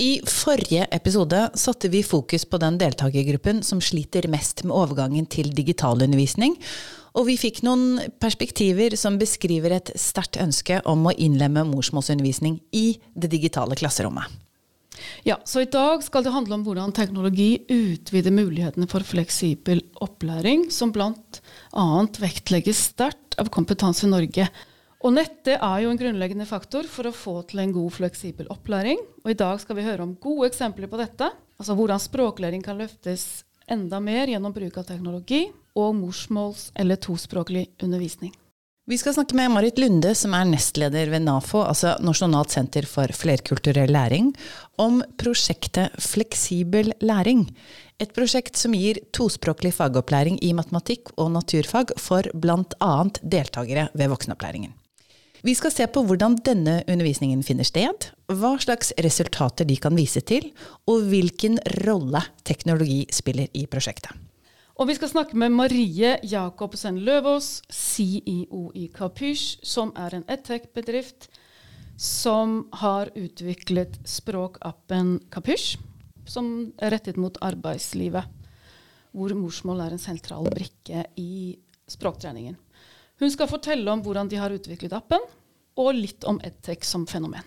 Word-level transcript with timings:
I 0.00 0.20
forrige 0.24 0.86
episode 0.96 1.50
satte 1.60 1.88
vi 1.92 2.00
fokus 2.02 2.46
på 2.48 2.56
den 2.62 2.78
deltakergruppen 2.80 3.58
som 3.62 3.82
sliter 3.84 4.30
mest 4.32 4.62
med 4.64 4.72
overgangen 4.72 5.26
til 5.28 5.50
digitalundervisning, 5.52 6.54
og 7.12 7.26
vi 7.28 7.34
fikk 7.36 7.60
noen 7.66 7.98
perspektiver 8.22 8.96
som 8.96 9.18
beskriver 9.20 9.74
et 9.76 9.90
sterkt 10.00 10.38
ønske 10.40 10.78
om 10.88 11.04
å 11.04 11.12
innlemme 11.12 11.66
morsmålsundervisning 11.68 12.56
i 12.72 12.94
det 13.12 13.28
digitale 13.34 13.76
klasserommet. 13.76 14.24
Ja, 15.28 15.36
så 15.44 15.66
I 15.66 15.68
dag 15.68 16.00
skal 16.06 16.24
det 16.24 16.32
handle 16.32 16.56
om 16.56 16.64
hvordan 16.64 16.96
teknologi 16.96 17.66
utvider 17.68 18.32
mulighetene 18.32 18.88
for 18.88 19.04
fleksibel 19.04 19.82
opplæring, 20.00 20.70
som 20.72 20.94
bl.a. 20.96 21.86
vektlegges 22.24 22.86
sterkt 22.94 23.36
av 23.40 23.52
Kompetanse 23.52 24.08
Norge. 24.08 24.48
Og 25.00 25.14
Nettet 25.16 25.56
er 25.56 25.78
jo 25.80 25.90
en 25.90 26.00
grunnleggende 26.00 26.44
faktor 26.44 26.84
for 26.90 27.08
å 27.08 27.14
få 27.16 27.38
til 27.48 27.62
en 27.62 27.72
god 27.72 27.94
fleksibel 27.96 28.50
opplæring. 28.52 29.00
Og 29.24 29.32
I 29.32 29.38
dag 29.38 29.62
skal 29.62 29.78
vi 29.78 29.86
høre 29.86 30.04
om 30.04 30.12
gode 30.20 30.50
eksempler 30.50 30.90
på 30.92 31.00
dette. 31.00 31.30
Altså 31.56 31.76
hvordan 31.78 32.02
språklæring 32.02 32.64
kan 32.64 32.76
løftes 32.80 33.46
enda 33.70 34.00
mer 34.02 34.28
gjennom 34.28 34.52
bruk 34.52 34.76
av 34.76 34.90
teknologi 34.90 35.46
og 35.78 35.94
morsmåls- 35.96 36.68
eller 36.74 37.00
tospråklig 37.00 37.70
undervisning. 37.80 38.34
Vi 38.90 38.98
skal 38.98 39.14
snakke 39.14 39.36
med 39.38 39.52
Marit 39.54 39.78
Lunde, 39.78 40.10
som 40.18 40.32
er 40.34 40.48
nestleder 40.50 41.12
ved 41.12 41.22
NAFO, 41.22 41.60
altså 41.62 41.92
Nasjonalt 42.02 42.50
senter 42.50 42.88
for 42.90 43.12
flerkulturell 43.14 43.92
læring, 43.94 44.32
om 44.82 44.98
prosjektet 45.20 45.94
Fleksibel 46.02 46.90
læring. 46.98 47.44
Et 48.02 48.10
prosjekt 48.16 48.58
som 48.58 48.74
gir 48.74 48.98
tospråklig 49.14 49.72
fagopplæring 49.76 50.40
i 50.42 50.50
matematikk 50.58 51.14
og 51.16 51.30
naturfag 51.36 51.94
for 52.02 52.26
bl.a. 52.34 52.92
deltakere 53.22 53.88
ved 53.94 54.10
voksenopplæringen. 54.10 54.74
Vi 55.42 55.54
skal 55.56 55.72
se 55.72 55.86
på 55.88 56.02
hvordan 56.04 56.36
denne 56.44 56.80
undervisningen 56.84 57.40
finner 57.46 57.64
sted, 57.64 58.10
hva 58.28 58.52
slags 58.60 58.92
resultater 59.00 59.64
de 59.64 59.78
kan 59.80 59.96
vise 59.96 60.20
til, 60.20 60.50
og 60.84 61.06
hvilken 61.08 61.56
rolle 61.86 62.20
teknologi 62.44 63.06
spiller 63.14 63.48
i 63.56 63.64
prosjektet. 63.70 64.12
Og 64.80 64.88
vi 64.88 64.96
skal 64.96 65.10
snakke 65.12 65.36
med 65.36 65.52
Marie 65.52 66.14
Jacobsen 66.24 67.00
Løvaas, 67.04 67.62
CEO 67.68 68.70
i 68.76 68.86
Capuche, 68.92 69.58
som 69.64 69.92
er 69.96 70.16
en 70.16 70.26
edtech-bedrift 70.28 71.28
som 72.00 72.62
har 72.80 73.10
utviklet 73.12 73.98
språkappen 74.08 75.18
Capuche, 75.32 75.80
som 76.24 76.70
er 76.80 76.94
rettet 76.94 77.20
mot 77.20 77.36
arbeidslivet, 77.44 78.24
hvor 79.12 79.34
morsmål 79.36 79.84
er 79.84 79.96
en 79.96 80.00
sentral 80.00 80.48
brikke 80.52 81.04
i 81.20 81.58
språktreningen. 81.90 82.56
Hun 83.20 83.30
skal 83.30 83.50
fortelle 83.50 83.92
om 83.92 84.02
hvordan 84.04 84.28
de 84.32 84.40
har 84.40 84.52
utviklet 84.54 84.94
appen, 84.96 85.22
og 85.78 85.94
litt 85.94 86.24
om 86.28 86.40
edtech 86.44 86.84
som 86.88 87.06
fenomen. 87.08 87.44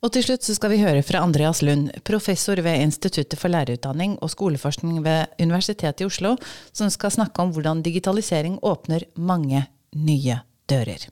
Og 0.00 0.14
til 0.14 0.24
slutt 0.24 0.46
så 0.46 0.54
skal 0.56 0.72
vi 0.72 0.80
høre 0.80 1.02
fra 1.04 1.20
Andreas 1.20 1.60
Lund, 1.60 1.90
professor 2.08 2.56
ved 2.64 2.80
Instituttet 2.80 3.36
for 3.38 3.52
lærerutdanning 3.52 4.16
og 4.24 4.32
skoleforskning 4.32 5.02
ved 5.04 5.28
Universitetet 5.42 6.00
i 6.00 6.08
Oslo, 6.08 6.38
som 6.72 6.88
skal 6.88 7.12
snakke 7.12 7.44
om 7.44 7.52
hvordan 7.52 7.82
digitalisering 7.84 8.56
åpner 8.64 9.04
mange 9.16 9.66
nye 9.92 10.40
dører. 10.72 11.04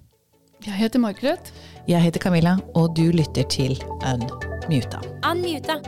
Jeg 0.65 0.75
heter 0.75 1.05
Margaret. 1.05 1.53
Jeg 1.89 2.01
heter 2.03 2.25
Camilla, 2.25 2.57
og 2.75 2.97
du 2.97 3.11
lytter 3.13 3.45
til 3.53 3.77
Unmuta. 4.09 5.05
Unmuta, 5.29 5.79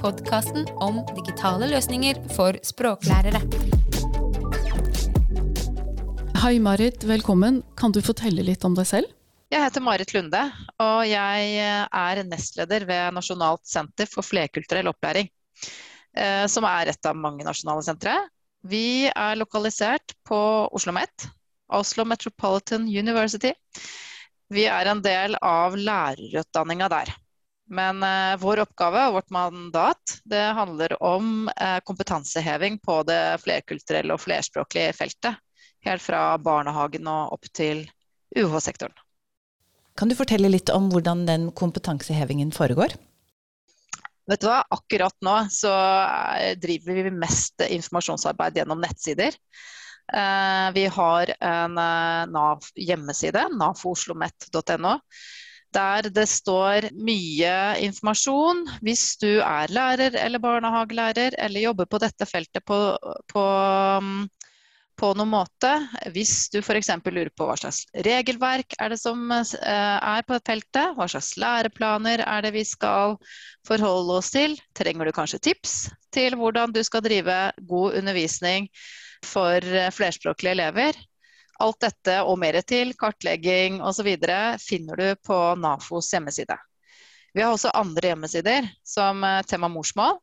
podkasten 0.00 0.64
om 0.80 1.04
digitale 1.20 1.68
løsninger 1.68 2.24
for 2.32 2.56
språklærere. 2.64 3.44
Hei 6.38 6.60
Marit, 6.62 7.02
velkommen. 7.02 7.56
Kan 7.74 7.90
du 7.90 7.98
fortelle 7.98 8.44
litt 8.46 8.62
om 8.62 8.74
deg 8.76 8.86
selv? 8.86 9.10
Jeg 9.50 9.58
heter 9.58 9.82
Marit 9.82 10.12
Lunde, 10.14 10.38
og 10.78 11.00
jeg 11.08 11.46
eh, 11.58 11.86
er 11.98 12.20
nestleder 12.28 12.84
ved 12.86 13.16
Nasjonalt 13.16 13.64
senter 13.66 14.06
for 14.06 14.22
flerkulturell 14.22 14.86
opplæring. 14.86 15.26
Eh, 16.14 16.44
som 16.46 16.62
er 16.68 16.92
et 16.92 17.08
av 17.10 17.18
mange 17.18 17.42
nasjonale 17.42 17.82
sentre. 17.82 18.14
Vi 18.62 19.08
er 19.10 19.40
lokalisert 19.40 20.14
på 20.30 20.38
Oslo 20.38 20.92
OsloMet, 20.92 21.26
Oslo 21.74 22.06
Metropolitan 22.06 22.86
University. 22.86 23.50
Vi 24.54 24.68
er 24.70 24.92
en 24.92 25.02
del 25.02 25.34
av 25.42 25.74
lærerutdanninga 25.74 26.90
der. 26.94 27.12
Men 27.68 27.98
uh, 27.98 28.38
vår 28.40 28.62
oppgave 28.62 29.08
og 29.08 29.18
vårt 29.18 29.34
mandat 29.34 30.14
det 30.24 30.46
handler 30.56 30.94
om 31.04 31.50
kompetanseheving 31.84 32.78
på 32.80 33.02
det 33.10 33.20
flerkulturelle 33.42 34.14
og 34.14 34.22
flerspråklige 34.22 34.94
feltet. 35.02 35.42
Helt 35.86 36.02
fra 36.02 36.22
barnehagen 36.42 37.06
og 37.10 37.36
opp 37.38 37.50
til 37.54 37.84
UH-sektoren. 38.36 38.96
Kan 39.98 40.10
du 40.10 40.14
fortelle 40.18 40.50
litt 40.50 40.70
om 40.70 40.90
hvordan 40.92 41.24
den 41.26 41.48
kompetansehevingen 41.58 42.52
foregår? 42.54 42.94
Vet 44.28 44.44
du 44.44 44.50
hva, 44.50 44.60
Akkurat 44.74 45.16
nå 45.24 45.34
så 45.50 45.72
eh, 46.36 46.54
driver 46.60 47.00
vi 47.06 47.14
mest 47.16 47.64
informasjonsarbeid 47.64 48.60
gjennom 48.60 48.82
nettsider. 48.84 49.34
Eh, 50.12 50.68
vi 50.76 50.84
har 50.92 51.32
en 51.40 51.80
eh, 51.80 52.28
Nav 52.30 52.68
hjemmeside, 52.76 53.48
navoslomet.no. 53.56 54.94
der 55.74 56.08
det 56.12 56.26
står 56.32 56.88
mye 56.96 57.54
informasjon 57.84 58.62
hvis 58.84 59.04
du 59.20 59.40
er 59.40 59.72
lærer 59.72 60.16
eller 60.16 60.40
barnehagelærer 60.40 61.36
eller 61.36 61.66
jobber 61.66 61.88
på 61.90 62.00
dette 62.00 62.28
feltet 62.28 62.64
på, 62.64 62.78
på 63.32 63.44
mm, 64.04 64.22
på 64.98 65.12
noen 65.16 65.30
måte. 65.30 65.70
Hvis 66.14 66.48
du 66.52 66.58
f.eks. 66.60 66.90
lurer 67.06 67.30
på 67.36 67.46
hva 67.48 67.56
slags 67.58 67.84
regelverk 68.06 68.76
er 68.82 68.92
det 68.92 68.98
som 69.00 69.30
eh, 69.32 69.48
er 69.62 70.24
på 70.26 70.38
feltet, 70.46 70.94
hva 70.96 71.06
slags 71.10 71.34
læreplaner 71.40 72.24
er 72.26 72.44
det 72.44 72.54
vi 72.56 72.64
skal 72.66 73.16
forholde 73.68 74.18
oss 74.18 74.32
til, 74.34 74.58
trenger 74.76 75.08
du 75.08 75.14
kanskje 75.14 75.42
tips 75.50 75.76
til 76.14 76.36
hvordan 76.38 76.74
du 76.74 76.82
skal 76.86 77.04
drive 77.04 77.38
god 77.70 78.00
undervisning 78.00 78.68
for 79.26 79.62
eh, 79.62 79.90
flerspråklige 79.94 80.56
elever. 80.58 80.98
Alt 81.58 81.80
dette 81.82 82.20
og 82.22 82.38
mer 82.38 82.60
til, 82.62 82.94
kartlegging 82.98 83.80
osv. 83.82 84.08
finner 84.62 85.00
du 85.00 85.08
på 85.26 85.38
NAFOs 85.58 86.12
hjemmeside. 86.14 86.58
Vi 87.34 87.42
har 87.42 87.52
også 87.52 87.74
andre 87.74 88.12
hjemmesider, 88.12 88.68
som 88.86 89.22
eh, 89.26 89.42
Tema 89.46 89.70
morsmål, 89.70 90.18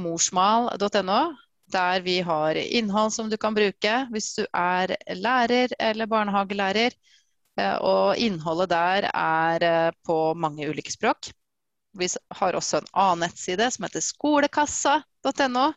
morsmal.no, 0.00 1.20
der 1.72 2.00
vi 2.04 2.20
har 2.20 2.54
innhold 2.54 3.12
som 3.12 3.30
du 3.30 3.36
kan 3.40 3.54
bruke 3.56 3.94
hvis 4.12 4.34
du 4.38 4.44
er 4.52 4.94
lærer 5.16 5.72
eller 5.78 6.10
barnehagelærer. 6.10 6.96
Eh, 7.60 7.76
og 7.86 8.18
innholdet 8.18 8.72
der 8.72 9.08
er 9.14 9.64
eh, 9.68 9.94
på 10.06 10.34
mange 10.34 10.68
ulike 10.68 10.92
språk. 10.92 11.30
Vi 11.94 12.08
har 12.34 12.58
også 12.58 12.80
en 12.80 12.90
annen 12.92 13.28
nettside 13.28 13.70
som 13.70 13.86
heter 13.86 14.02
skolekassa.no. 14.02 15.68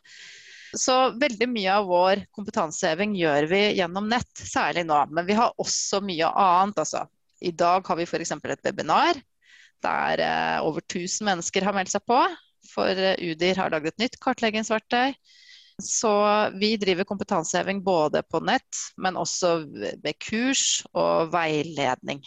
Så 0.76 0.96
veldig 1.16 1.46
mye 1.48 1.76
av 1.78 1.86
vår 1.88 2.24
kompetanseheving 2.34 3.14
gjør 3.16 3.46
vi 3.48 3.60
gjennom 3.78 4.10
nett, 4.10 4.32
særlig 4.36 4.84
nå. 4.88 4.98
Men 5.14 5.24
vi 5.28 5.38
har 5.38 5.54
også 5.56 6.02
mye 6.04 6.28
annet. 6.28 6.82
Altså. 6.82 7.06
I 7.40 7.54
dag 7.54 7.86
har 7.86 7.96
vi 7.96 8.04
f.eks. 8.08 8.34
et 8.34 8.66
webinar 8.66 9.22
der 9.86 10.20
eh, 10.20 10.66
over 10.66 10.82
1000 10.82 11.24
mennesker 11.30 11.64
har 11.64 11.76
meldt 11.76 11.94
seg 11.94 12.04
på. 12.04 12.20
For 12.68 12.90
UDIR 13.22 13.62
har 13.62 13.72
laget 13.72 13.94
et 13.94 14.02
nytt 14.02 14.18
kartleggingsverktøy. 14.20 15.14
Så 15.82 16.10
vi 16.58 16.72
driver 16.76 17.06
kompetanseheving 17.06 17.84
både 17.86 18.24
på 18.26 18.40
nett, 18.42 18.80
men 18.96 19.16
også 19.16 19.60
med 20.02 20.18
kurs 20.18 20.82
og 20.90 21.30
veiledning. 21.30 22.24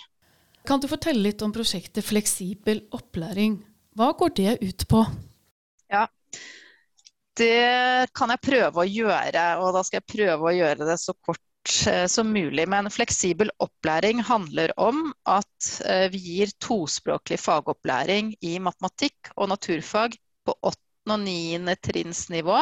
Kan 0.67 0.79
du 0.79 0.87
fortelle 0.87 1.25
litt 1.25 1.41
om 1.43 1.51
prosjektet 1.51 2.05
Fleksibel 2.05 2.85
opplæring? 2.95 3.59
Hva 3.97 4.11
går 4.15 4.35
det 4.37 4.57
ut 4.61 4.85
på? 4.87 5.03
Ja, 5.91 6.05
det 7.39 8.11
kan 8.15 8.31
jeg 8.33 8.43
prøve 8.43 8.83
å 8.83 8.87
gjøre, 8.87 9.45
og 9.61 9.73
da 9.75 9.81
skal 9.87 10.01
jeg 10.01 10.11
prøve 10.13 10.49
å 10.49 10.55
gjøre 10.55 10.87
det 10.87 10.97
så 11.01 11.15
kort 11.25 11.73
eh, 11.89 12.05
som 12.11 12.31
mulig. 12.31 12.67
Men 12.71 12.91
fleksibel 12.93 13.51
opplæring 13.63 14.21
handler 14.27 14.73
om 14.79 15.09
at 15.29 15.71
eh, 15.87 16.07
vi 16.13 16.21
gir 16.37 16.53
tospråklig 16.63 17.39
fagopplæring 17.41 18.35
i 18.47 18.57
matematikk 18.63 19.33
og 19.35 19.51
naturfag 19.53 20.17
på 20.47 20.57
8 20.61 20.77
og 21.09 21.19
9. 21.23 21.75
trinnsnivå 21.81 22.59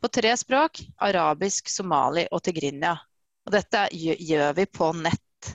på 0.00 0.10
tre 0.12 0.32
språk, 0.40 0.80
arabisk, 1.04 1.68
somali 1.68 2.26
og 2.32 2.42
tigrinja. 2.44 2.94
Og 3.44 3.52
dette 3.52 3.88
gjør 3.92 4.54
vi 4.56 4.66
på 4.66 4.90
nett. 4.96 5.50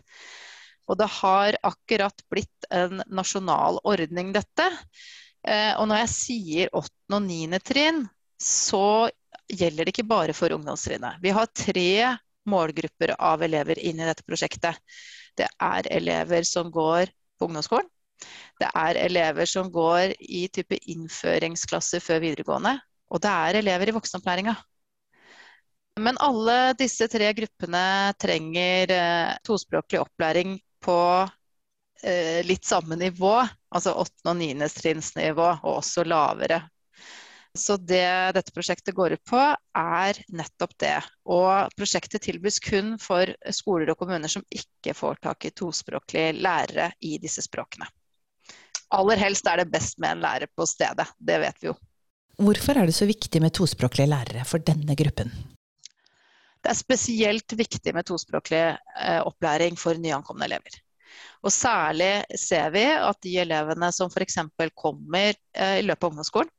Og 0.90 0.98
det 0.98 1.10
har 1.20 1.58
akkurat 1.66 2.24
blitt 2.30 2.70
en 2.74 3.02
nasjonal 3.10 3.80
ordning, 3.86 4.32
dette. 4.34 4.68
Eh, 5.46 5.74
og 5.78 5.90
når 5.90 6.04
jeg 6.04 6.14
sier 6.16 6.74
8. 6.78 6.94
og 7.18 7.22
9. 7.26 7.62
trinn, 7.66 8.04
så 8.42 9.10
gjelder 9.50 9.86
det 9.86 9.94
ikke 9.94 10.10
bare 10.10 10.36
for 10.38 10.54
ungdomstrinnet. 10.54 11.22
Vi 11.22 11.34
har 11.34 11.50
tre 11.54 12.16
målgrupper 12.50 13.16
av 13.18 13.44
elever 13.46 13.82
inn 13.82 14.02
i 14.02 14.08
dette 14.08 14.26
prosjektet. 14.26 14.78
Det 15.38 15.48
er 15.62 15.90
elever 15.94 16.46
som 16.48 16.72
går 16.74 17.10
på 17.38 17.50
ungdomsskolen. 17.50 17.90
Det 18.60 18.70
er 18.76 19.00
elever 19.06 19.50
som 19.50 19.70
går 19.72 20.16
i 20.20 20.48
type 20.54 20.78
innføringsklasse 20.92 22.02
før 22.04 22.24
videregående. 22.26 22.76
Og 23.10 23.22
det 23.24 23.32
er 23.32 23.60
elever 23.62 23.90
i 23.90 23.96
voksenopplæringa. 23.96 24.56
Men 26.00 26.20
alle 26.24 26.74
disse 26.80 27.08
tre 27.12 27.32
gruppene 27.36 28.14
trenger 28.22 28.94
eh, 28.96 29.38
tospråklig 29.44 30.00
opplæring 30.00 30.56
på 30.84 31.00
eh, 32.04 32.40
litt 32.48 32.66
samme 32.66 32.96
nivå. 33.00 33.36
Altså 33.76 33.96
8. 34.00 34.30
og 34.32 34.38
9. 34.40 34.54
trinnsnivå, 34.76 35.50
og 35.64 35.80
også 35.82 36.06
lavere. 36.08 36.62
Så 37.58 37.76
det 37.82 38.32
dette 38.38 38.54
prosjektet 38.54 38.96
går 38.96 39.18
ut 39.18 39.24
på, 39.28 39.42
er 39.82 40.20
nettopp 40.30 40.76
det. 40.80 40.98
Og 41.28 41.74
prosjektet 41.76 42.24
tilbys 42.24 42.62
kun 42.64 42.96
for 43.02 43.34
skoler 43.56 43.92
og 43.92 44.00
kommuner 44.00 44.32
som 44.32 44.46
ikke 44.54 44.96
får 44.96 45.20
tak 45.26 45.50
i 45.50 45.56
tospråklige 45.58 46.38
lærere 46.40 46.92
i 47.02 47.18
disse 47.22 47.44
språkene. 47.44 47.90
Aller 48.96 49.22
helst 49.22 49.48
er 49.48 49.62
det 49.62 49.70
best 49.70 50.00
med 50.02 50.16
en 50.16 50.24
lærer 50.24 50.50
på 50.56 50.66
stedet, 50.66 51.06
det 51.18 51.38
vet 51.44 51.62
vi 51.62 51.70
jo. 51.70 51.76
Hvorfor 52.40 52.78
er 52.80 52.88
det 52.88 52.96
så 52.96 53.06
viktig 53.06 53.42
med 53.44 53.54
tospråklige 53.54 54.10
lærere 54.10 54.46
for 54.48 54.64
denne 54.64 54.96
gruppen? 54.98 55.32
Det 56.60 56.72
er 56.72 56.78
spesielt 56.78 57.56
viktig 57.56 57.94
med 57.96 58.08
tospråklig 58.08 58.62
eh, 58.64 59.20
opplæring 59.24 59.78
for 59.80 60.00
nyankomne 60.00 60.48
elever. 60.48 60.80
Og 61.44 61.54
særlig 61.54 62.24
ser 62.40 62.72
vi 62.74 62.86
at 62.92 63.20
de 63.24 63.38
elevene 63.44 63.92
som 63.96 64.12
f.eks. 64.12 64.40
kommer 64.76 65.34
eh, 65.54 65.80
i 65.80 65.86
løpet 65.86 66.04
av 66.04 66.12
ungdomsskolen, 66.12 66.52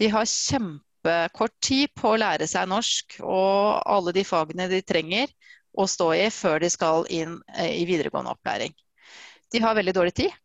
de 0.00 0.08
har 0.12 0.28
kjempekort 0.28 1.56
tid 1.64 1.92
på 1.98 2.12
å 2.12 2.20
lære 2.20 2.48
seg 2.48 2.70
norsk 2.70 3.18
og 3.20 3.82
alle 3.84 4.14
de 4.16 4.24
fagene 4.24 4.70
de 4.72 4.80
trenger 4.84 5.32
å 5.72 5.88
stå 5.88 6.12
i 6.16 6.28
før 6.32 6.62
de 6.62 6.70
skal 6.72 7.08
inn 7.12 7.38
eh, 7.56 7.74
i 7.80 7.84
videregående 7.88 8.32
opplæring. 8.32 8.72
De 9.52 9.60
har 9.60 9.76
veldig 9.76 9.96
dårlig 9.96 10.16
tid. 10.16 10.41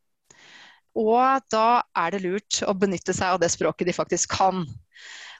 Og 0.98 1.46
da 1.54 1.84
er 1.98 2.14
det 2.14 2.24
lurt 2.24 2.64
å 2.66 2.74
benytte 2.74 3.14
seg 3.14 3.36
av 3.36 3.42
det 3.42 3.52
språket 3.54 3.90
de 3.90 3.96
faktisk 3.96 4.34
kan. 4.34 4.64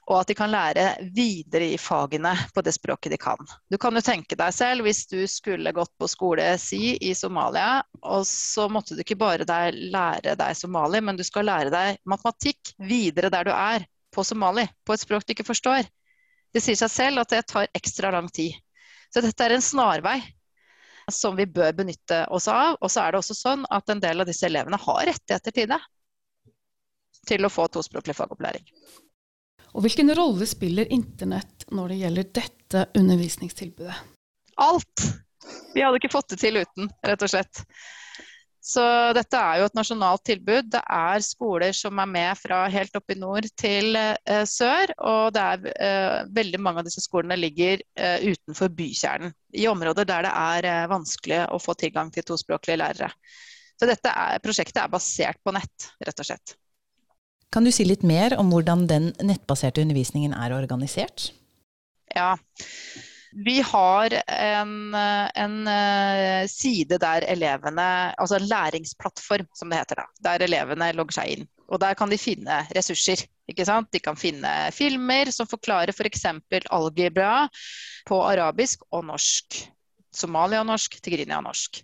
Og 0.08 0.14
at 0.22 0.30
de 0.30 0.36
kan 0.38 0.48
lære 0.48 0.84
videre 1.12 1.66
i 1.74 1.80
fagene 1.80 2.30
på 2.54 2.62
det 2.64 2.72
språket 2.76 3.12
de 3.12 3.18
kan. 3.20 3.40
Du 3.68 3.76
kan 3.80 3.92
jo 3.92 4.04
tenke 4.04 4.38
deg 4.38 4.54
selv 4.56 4.86
hvis 4.86 5.02
du 5.10 5.18
skulle 5.28 5.74
gått 5.76 5.92
på 6.00 6.08
skole 6.08 6.46
si 6.62 6.94
i 6.96 7.12
Somalia, 7.18 7.82
og 8.00 8.24
så 8.28 8.68
måtte 8.72 8.96
du 8.96 9.02
ikke 9.04 9.18
bare 9.20 9.44
lære 9.44 10.38
deg 10.38 10.56
somali, 10.56 11.02
men 11.04 11.18
du 11.18 11.26
skal 11.26 11.50
lære 11.50 11.74
deg 11.74 12.00
matematikk 12.08 12.72
videre 12.80 13.32
der 13.34 13.50
du 13.50 13.52
er 13.52 13.84
på 14.14 14.24
somali, 14.24 14.64
på 14.86 14.94
et 14.94 15.04
språk 15.04 15.26
du 15.26 15.34
ikke 15.34 15.50
forstår. 15.50 15.84
Det 16.54 16.64
sier 16.64 16.78
seg 16.80 16.94
selv 16.94 17.26
at 17.26 17.34
det 17.34 17.44
tar 17.50 17.68
ekstra 17.76 18.14
lang 18.14 18.30
tid. 18.32 18.56
Så 19.12 19.20
dette 19.24 19.44
er 19.44 19.58
en 19.58 19.64
snarvei 19.64 20.22
som 21.12 21.36
vi 21.36 21.46
bør 21.46 21.72
benytte 21.80 22.24
oss 22.34 22.48
av. 22.52 22.76
Og 22.80 22.92
så 22.92 23.04
er 23.04 23.12
det 23.12 23.22
også 23.22 23.36
sånn 23.36 23.66
at 23.74 23.92
en 23.92 24.02
del 24.02 24.22
av 24.22 24.28
disse 24.28 24.46
elevene 24.48 24.80
har 24.80 25.04
rettigheter 25.08 25.54
til 25.54 25.70
det. 25.72 25.80
Til 27.28 27.44
å 27.44 27.52
få 27.52 27.68
tospråklig 27.72 28.16
fagopplæring. 28.16 28.64
Og 29.76 29.84
Hvilken 29.84 30.10
rolle 30.16 30.46
spiller 30.48 30.88
internett 30.92 31.66
når 31.74 31.92
det 31.92 31.98
gjelder 32.02 32.28
dette 32.40 32.84
undervisningstilbudet? 32.98 33.98
Alt! 34.58 35.04
Vi 35.74 35.84
hadde 35.84 36.00
ikke 36.00 36.12
fått 36.12 36.32
det 36.32 36.40
til 36.42 36.58
uten, 36.60 36.88
rett 37.06 37.24
og 37.24 37.30
slett. 37.30 37.62
Så 38.68 38.82
dette 39.16 39.38
er 39.40 39.62
jo 39.62 39.66
et 39.70 39.76
nasjonalt 39.78 40.22
tilbud. 40.28 40.66
Det 40.74 40.80
er 40.92 41.22
skoler 41.24 41.72
som 41.76 41.96
er 42.02 42.10
med 42.10 42.36
fra 42.36 42.66
helt 42.68 42.98
opp 42.98 43.14
i 43.14 43.16
nord 43.16 43.48
til 43.56 43.96
eh, 43.96 44.44
sør. 44.44 44.92
Og 45.08 45.32
det 45.32 45.44
er 45.44 45.68
eh, 45.72 46.28
veldig 46.36 46.60
mange 46.60 46.82
av 46.82 46.88
disse 46.90 47.00
skolene 47.00 47.38
ligger 47.40 47.80
eh, 47.96 48.28
utenfor 48.28 48.68
bykjernen. 48.76 49.32
I 49.56 49.64
områder 49.72 50.04
der 50.08 50.28
det 50.28 50.34
er 50.36 50.68
eh, 50.68 50.88
vanskelig 50.92 51.42
å 51.48 51.60
få 51.64 51.78
tilgang 51.80 52.12
til 52.12 52.26
tospråklige 52.28 52.82
lærere. 52.82 53.08
Så 53.78 53.88
dette 53.88 54.12
er, 54.12 54.40
prosjektet 54.44 54.82
er 54.82 54.92
basert 54.92 55.40
på 55.40 55.54
nett, 55.56 55.88
rett 56.04 56.20
og 56.20 56.28
slett. 56.28 56.58
Kan 57.54 57.64
du 57.64 57.72
si 57.72 57.86
litt 57.88 58.04
mer 58.04 58.36
om 58.36 58.50
hvordan 58.52 58.84
den 58.90 59.12
nettbaserte 59.24 59.80
undervisningen 59.80 60.34
er 60.36 60.52
organisert? 60.52 61.30
Ja. 62.12 62.34
Vi 63.32 63.60
har 63.60 64.14
en, 64.26 64.94
en, 64.94 65.56
eh, 65.68 66.46
side 66.48 66.98
der 67.00 67.26
elevene 67.28 68.14
Altså 68.16 68.38
en 68.38 68.48
læringsplattform, 68.48 69.48
som 69.54 69.70
det 69.70 69.78
heter. 69.82 70.00
da, 70.00 70.06
Der 70.30 70.44
elevene 70.46 70.92
logger 70.96 71.20
seg 71.20 71.34
inn. 71.34 71.48
Og 71.68 71.80
der 71.80 71.94
kan 71.94 72.08
de 72.08 72.18
finne 72.18 72.62
ressurser. 72.76 73.26
ikke 73.48 73.64
sant? 73.64 73.90
De 73.92 74.00
kan 74.00 74.16
finne 74.16 74.70
filmer 74.72 75.30
som 75.32 75.48
forklarer 75.48 75.92
f.eks. 75.92 76.24
For 76.48 76.70
algebra 76.72 77.48
på 78.08 78.22
arabisk 78.24 78.82
og 78.92 79.04
norsk. 79.10 79.60
Somalia-norsk, 80.14 81.00
Tigrinia-norsk. 81.04 81.82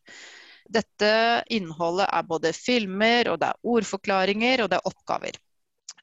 Dette 0.72 1.44
innholdet 1.52 2.08
er 2.08 2.24
både 2.24 2.52
filmer, 2.56 3.28
og 3.28 3.40
det 3.40 3.50
er 3.52 3.68
ordforklaringer 3.74 4.64
og 4.64 4.70
det 4.72 4.80
er 4.80 4.88
oppgaver. 4.88 5.36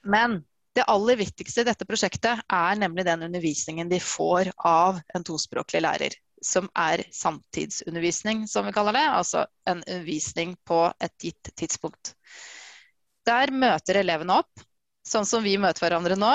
Men 0.05 0.43
det 0.73 0.83
aller 0.87 1.15
viktigste 1.19 1.61
i 1.61 1.67
dette 1.67 1.85
prosjektet 1.87 2.43
er 2.47 2.79
nemlig 2.79 3.03
den 3.05 3.25
undervisningen 3.27 3.89
de 3.91 3.99
får 3.99 4.53
av 4.57 5.01
en 5.13 5.25
tospråklig 5.27 5.81
lærer. 5.83 6.15
Som 6.41 6.69
er 6.79 7.03
samtidsundervisning, 7.13 8.47
som 8.47 8.65
vi 8.65 8.73
kaller 8.73 8.95
det. 8.97 9.03
Altså 9.03 9.45
en 9.69 9.83
undervisning 9.83 10.55
på 10.65 10.85
et 10.99 11.13
gitt 11.27 11.51
tidspunkt. 11.59 12.15
Der 13.27 13.51
møter 13.53 13.99
elevene 14.01 14.39
opp, 14.41 14.63
sånn 15.05 15.27
som 15.27 15.43
vi 15.45 15.57
møter 15.61 15.85
hverandre 15.85 16.17
nå. 16.17 16.31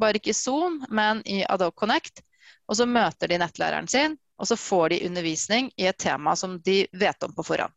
Bare 0.00 0.20
ikke 0.20 0.32
i 0.32 0.38
Zoom, 0.38 0.78
men 0.88 1.20
i 1.26 1.42
Adobe 1.44 1.76
Connect. 1.76 2.22
Og 2.70 2.78
så 2.78 2.86
møter 2.86 3.28
de 3.28 3.40
nettlæreren 3.42 3.90
sin, 3.90 4.14
og 4.38 4.48
så 4.48 4.56
får 4.56 4.94
de 4.94 5.02
undervisning 5.10 5.68
i 5.76 5.90
et 5.90 5.98
tema 5.98 6.36
som 6.38 6.56
de 6.64 6.84
vet 6.96 7.26
om 7.26 7.34
på 7.34 7.44
forhånd. 7.44 7.74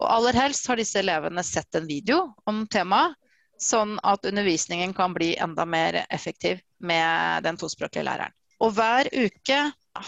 Og 0.00 0.06
aller 0.08 0.36
helst 0.36 0.68
har 0.68 0.78
disse 0.80 1.00
elevene 1.00 1.42
sett 1.44 1.74
en 1.76 1.88
video 1.88 2.22
om 2.48 2.62
temaet, 2.70 3.16
sånn 3.60 3.98
at 4.06 4.24
undervisningen 4.26 4.94
kan 4.96 5.14
bli 5.14 5.34
enda 5.36 5.66
mer 5.68 6.02
effektiv 6.08 6.60
med 6.78 7.44
den 7.44 7.60
tospråklige 7.60 8.06
læreren. 8.08 8.34
Og 8.60 8.74
hver 8.76 9.08
uke 9.12 9.60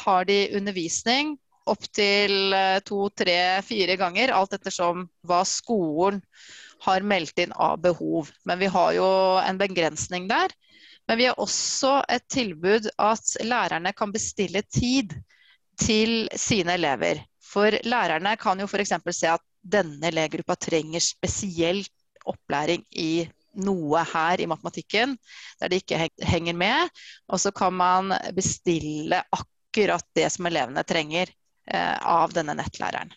har 0.03 0.29
de 0.29 0.39
undervisning 0.57 1.37
opptil 1.69 2.53
eh, 2.57 2.81
to, 2.85 3.07
tre, 3.17 3.63
fire 3.65 3.97
ganger, 4.01 4.33
alt 4.35 4.57
ettersom 4.57 5.07
hva 5.29 5.43
skolen 5.47 6.21
har 6.83 7.05
meldt 7.07 7.39
inn 7.45 7.53
av 7.55 7.79
behov. 7.85 8.33
Men 8.49 8.59
vi 8.59 8.71
har 8.73 8.93
jo 8.97 9.09
en 9.43 9.61
begrensning 9.61 10.27
der. 10.31 10.53
Men 11.07 11.19
vi 11.19 11.29
har 11.29 11.39
også 11.41 12.01
et 12.11 12.25
tilbud 12.31 12.89
at 12.99 13.37
lærerne 13.47 13.93
kan 13.95 14.13
bestille 14.15 14.63
tid 14.75 15.15
til 15.81 16.29
sine 16.39 16.77
elever. 16.79 17.23
For 17.43 17.75
lærerne 17.87 18.35
kan 18.41 18.61
jo 18.61 18.69
f.eks. 18.69 18.95
se 19.11 19.31
at 19.31 19.45
denne 19.63 20.11
elevgruppa 20.11 20.57
trenger 20.59 21.03
spesielt 21.03 21.91
opplæring 22.27 22.85
i 22.99 23.29
noe 23.61 24.03
her 24.13 24.41
i 24.41 24.49
matematikken 24.49 25.17
der 25.61 25.73
det 25.73 25.83
ikke 25.83 26.09
henger 26.25 26.57
med. 26.57 26.93
Og 27.29 27.41
så 27.41 27.53
kan 27.55 27.75
man 27.75 28.15
bestille 28.37 29.23
akkurat 29.31 30.07
det 30.17 30.29
som 30.33 30.49
elevene 30.49 30.85
trenger 30.85 31.31
eh, 31.67 31.97
av 31.99 32.33
denne 32.33 32.57
nettlæreren. 32.59 33.13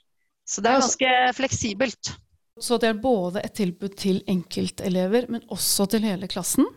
Så 0.46 0.62
det 0.62 0.72
er 0.72 0.84
ganske 0.84 1.14
fleksibelt. 1.34 2.16
Så 2.62 2.78
det 2.80 2.94
er 2.94 3.00
både 3.02 3.42
et 3.44 3.56
tilbud 3.58 3.96
til 4.00 4.22
enkeltelever, 4.32 5.26
men 5.28 5.44
også 5.52 5.90
til 5.92 6.06
hele 6.08 6.30
klassen? 6.32 6.68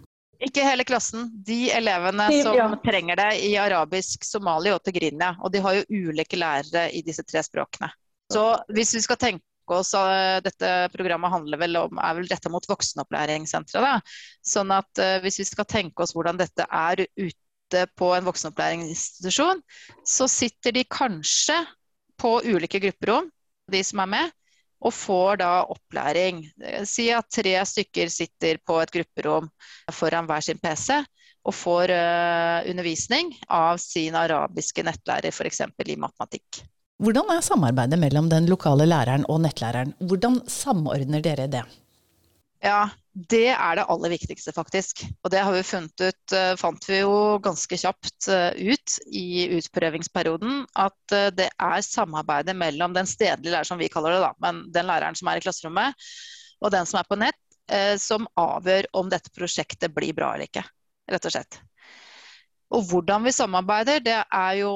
Ikke 0.42 0.62
hele 0.62 0.86
klassen. 0.86 1.28
De 1.46 1.68
elevene 1.74 2.28
som 2.42 2.74
trenger 2.82 3.18
det 3.18 3.30
i 3.46 3.52
arabisk, 3.58 4.24
somali 4.26 4.72
og 4.74 4.82
tigrinia. 4.86 5.34
Og 5.42 5.52
de 5.54 5.62
har 5.62 5.78
jo 5.78 6.08
ulike 6.08 6.38
lærere 6.38 6.88
i 6.94 7.02
disse 7.06 7.24
tre 7.26 7.42
språkene. 7.46 7.90
Så 8.32 8.44
hvis 8.74 8.94
vi 8.94 9.02
skal 9.02 9.18
tenke 9.18 9.44
oss 9.76 9.92
uh, 9.96 10.38
Dette 10.44 10.70
programmet 10.94 11.32
handler 11.32 11.60
vel 11.60 11.78
om, 11.80 12.00
er 12.00 12.16
vel 12.18 12.30
retta 12.30 12.50
mot 12.52 12.64
voksenopplæringssenteret. 12.68 14.16
Sånn 14.46 14.72
at 14.74 15.02
uh, 15.02 15.18
hvis 15.24 15.40
vi 15.42 15.48
skal 15.50 15.68
tenke 15.68 16.04
oss 16.04 16.14
hvordan 16.16 16.40
dette 16.40 16.66
er 16.66 17.04
ute 17.18 17.84
på 18.00 18.12
en 18.16 18.26
voksenopplæringsinstitusjon, 18.28 19.60
så 20.06 20.28
sitter 20.30 20.76
de 20.76 20.86
kanskje 20.88 21.58
på 22.18 22.38
ulike 22.48 22.80
grupperom, 22.82 23.28
de 23.70 23.82
som 23.84 24.02
er 24.02 24.12
med, 24.16 24.34
og 24.78 24.94
får 24.94 25.40
da 25.42 25.52
opplæring. 25.66 26.44
Si 26.86 27.08
at 27.14 27.28
tre 27.34 27.54
stykker 27.66 28.10
sitter 28.12 28.60
på 28.66 28.78
et 28.82 28.92
grupperom 28.94 29.48
foran 29.94 30.28
hver 30.30 30.44
sin 30.44 30.60
PC 30.62 31.00
og 31.48 31.54
får 31.56 31.92
uh, 31.94 32.66
undervisning 32.68 33.32
av 33.48 33.78
sin 33.82 34.16
arabiske 34.18 34.84
nettlærer 34.86 35.32
f.eks. 35.32 35.62
i 35.64 35.96
matematikk. 36.00 36.62
Hvordan 36.98 37.28
er 37.30 37.44
samarbeidet 37.46 37.98
mellom 38.02 38.26
den 38.30 38.48
lokale 38.50 38.86
læreren 38.88 39.26
og 39.30 39.44
nettlæreren? 39.44 39.92
Hvordan 40.02 40.40
samordner 40.50 41.22
dere 41.22 41.46
det? 41.50 41.62
Ja, 42.58 42.88
det 43.14 43.52
er 43.52 43.78
det 43.78 43.84
aller 43.86 44.10
viktigste, 44.10 44.50
faktisk. 44.54 45.04
Og 45.22 45.30
det 45.30 45.44
har 45.46 45.54
vi 45.54 45.62
funnet 45.66 46.02
ut, 46.02 46.34
eh, 46.34 46.56
fant 46.58 46.88
vi 46.90 46.98
jo 47.04 47.38
ganske 47.42 47.78
kjapt 47.78 48.28
eh, 48.34 48.74
ut 48.74 48.96
i 49.14 49.46
utprøvingsperioden. 49.60 50.64
At 50.74 51.14
eh, 51.14 51.30
det 51.38 51.48
er 51.54 51.86
samarbeidet 51.86 52.56
mellom 52.58 52.98
den 52.98 53.06
stedlige 53.06 53.54
læreren, 53.54 53.70
som 53.70 53.78
vi 53.78 53.90
kaller 53.92 54.16
det, 54.16 54.24
da, 54.26 54.32
men 54.42 54.64
den 54.74 54.90
læreren 54.90 55.18
som 55.18 55.30
er 55.30 55.38
i 55.38 55.44
klasserommet, 55.46 56.10
og 56.58 56.74
den 56.74 56.86
som 56.90 56.98
er 56.98 57.06
på 57.06 57.20
nett, 57.20 57.38
som 58.00 58.24
avgjør 58.40 58.86
om 58.96 59.10
dette 59.12 59.28
prosjektet 59.36 59.92
blir 59.92 60.14
bra 60.16 60.30
eller 60.32 60.48
ikke. 60.48 60.62
Rett 61.12 61.26
og 61.28 61.34
slett. 61.34 61.58
Og 62.68 62.84
hvordan 62.90 63.24
vi 63.24 63.32
samarbeider, 63.32 64.02
det 64.04 64.16
er 64.20 64.56
jo 64.58 64.72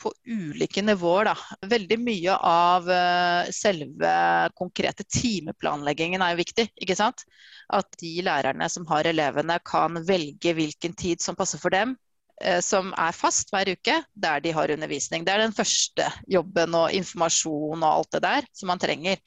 på 0.00 0.10
ulike 0.28 0.82
nivåer, 0.84 1.30
da. 1.30 1.32
Veldig 1.64 1.96
mye 2.04 2.34
av 2.36 2.90
uh, 2.92 3.48
selve 3.56 4.12
konkrete 4.58 5.06
timeplanleggingen 5.08 6.20
er 6.20 6.34
jo 6.34 6.42
viktig, 6.42 6.66
ikke 6.76 6.98
sant. 6.98 7.24
At 7.72 7.88
de 8.02 8.12
lærerne 8.26 8.68
som 8.68 8.84
har 8.90 9.08
elevene 9.08 9.56
kan 9.64 9.96
velge 10.08 10.52
hvilken 10.58 10.96
tid 10.98 11.24
som 11.24 11.38
passer 11.38 11.62
for 11.62 11.72
dem. 11.72 11.96
Uh, 12.44 12.60
som 12.60 12.92
er 13.00 13.16
fast 13.16 13.54
hver 13.54 13.72
uke, 13.72 13.96
der 14.12 14.44
de 14.44 14.52
har 14.52 14.76
undervisning. 14.76 15.24
Det 15.24 15.32
er 15.32 15.46
den 15.46 15.56
første 15.56 16.12
jobben 16.28 16.76
og 16.76 16.92
informasjon 17.00 17.80
og 17.80 17.90
alt 17.94 18.12
det 18.18 18.24
der 18.28 18.52
som 18.52 18.74
man 18.74 18.82
trenger. 18.82 19.24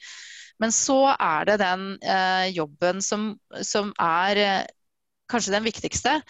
Men 0.62 0.70
så 0.70 1.00
er 1.18 1.50
det 1.50 1.58
den 1.64 1.88
uh, 2.06 2.46
jobben 2.54 3.02
som, 3.02 3.32
som 3.66 3.90
er 3.98 4.62
kanskje 5.26 5.58
den 5.58 5.66
viktigste. 5.66 6.20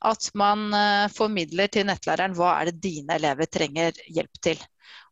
At 0.00 0.30
man 0.38 0.70
formidler 1.12 1.68
til 1.68 1.84
nettlæreren 1.84 2.32
hva 2.38 2.54
er 2.56 2.70
det 2.70 2.80
dine 2.80 3.18
elever 3.18 3.48
trenger 3.52 3.96
hjelp 4.08 4.38
til. 4.40 4.62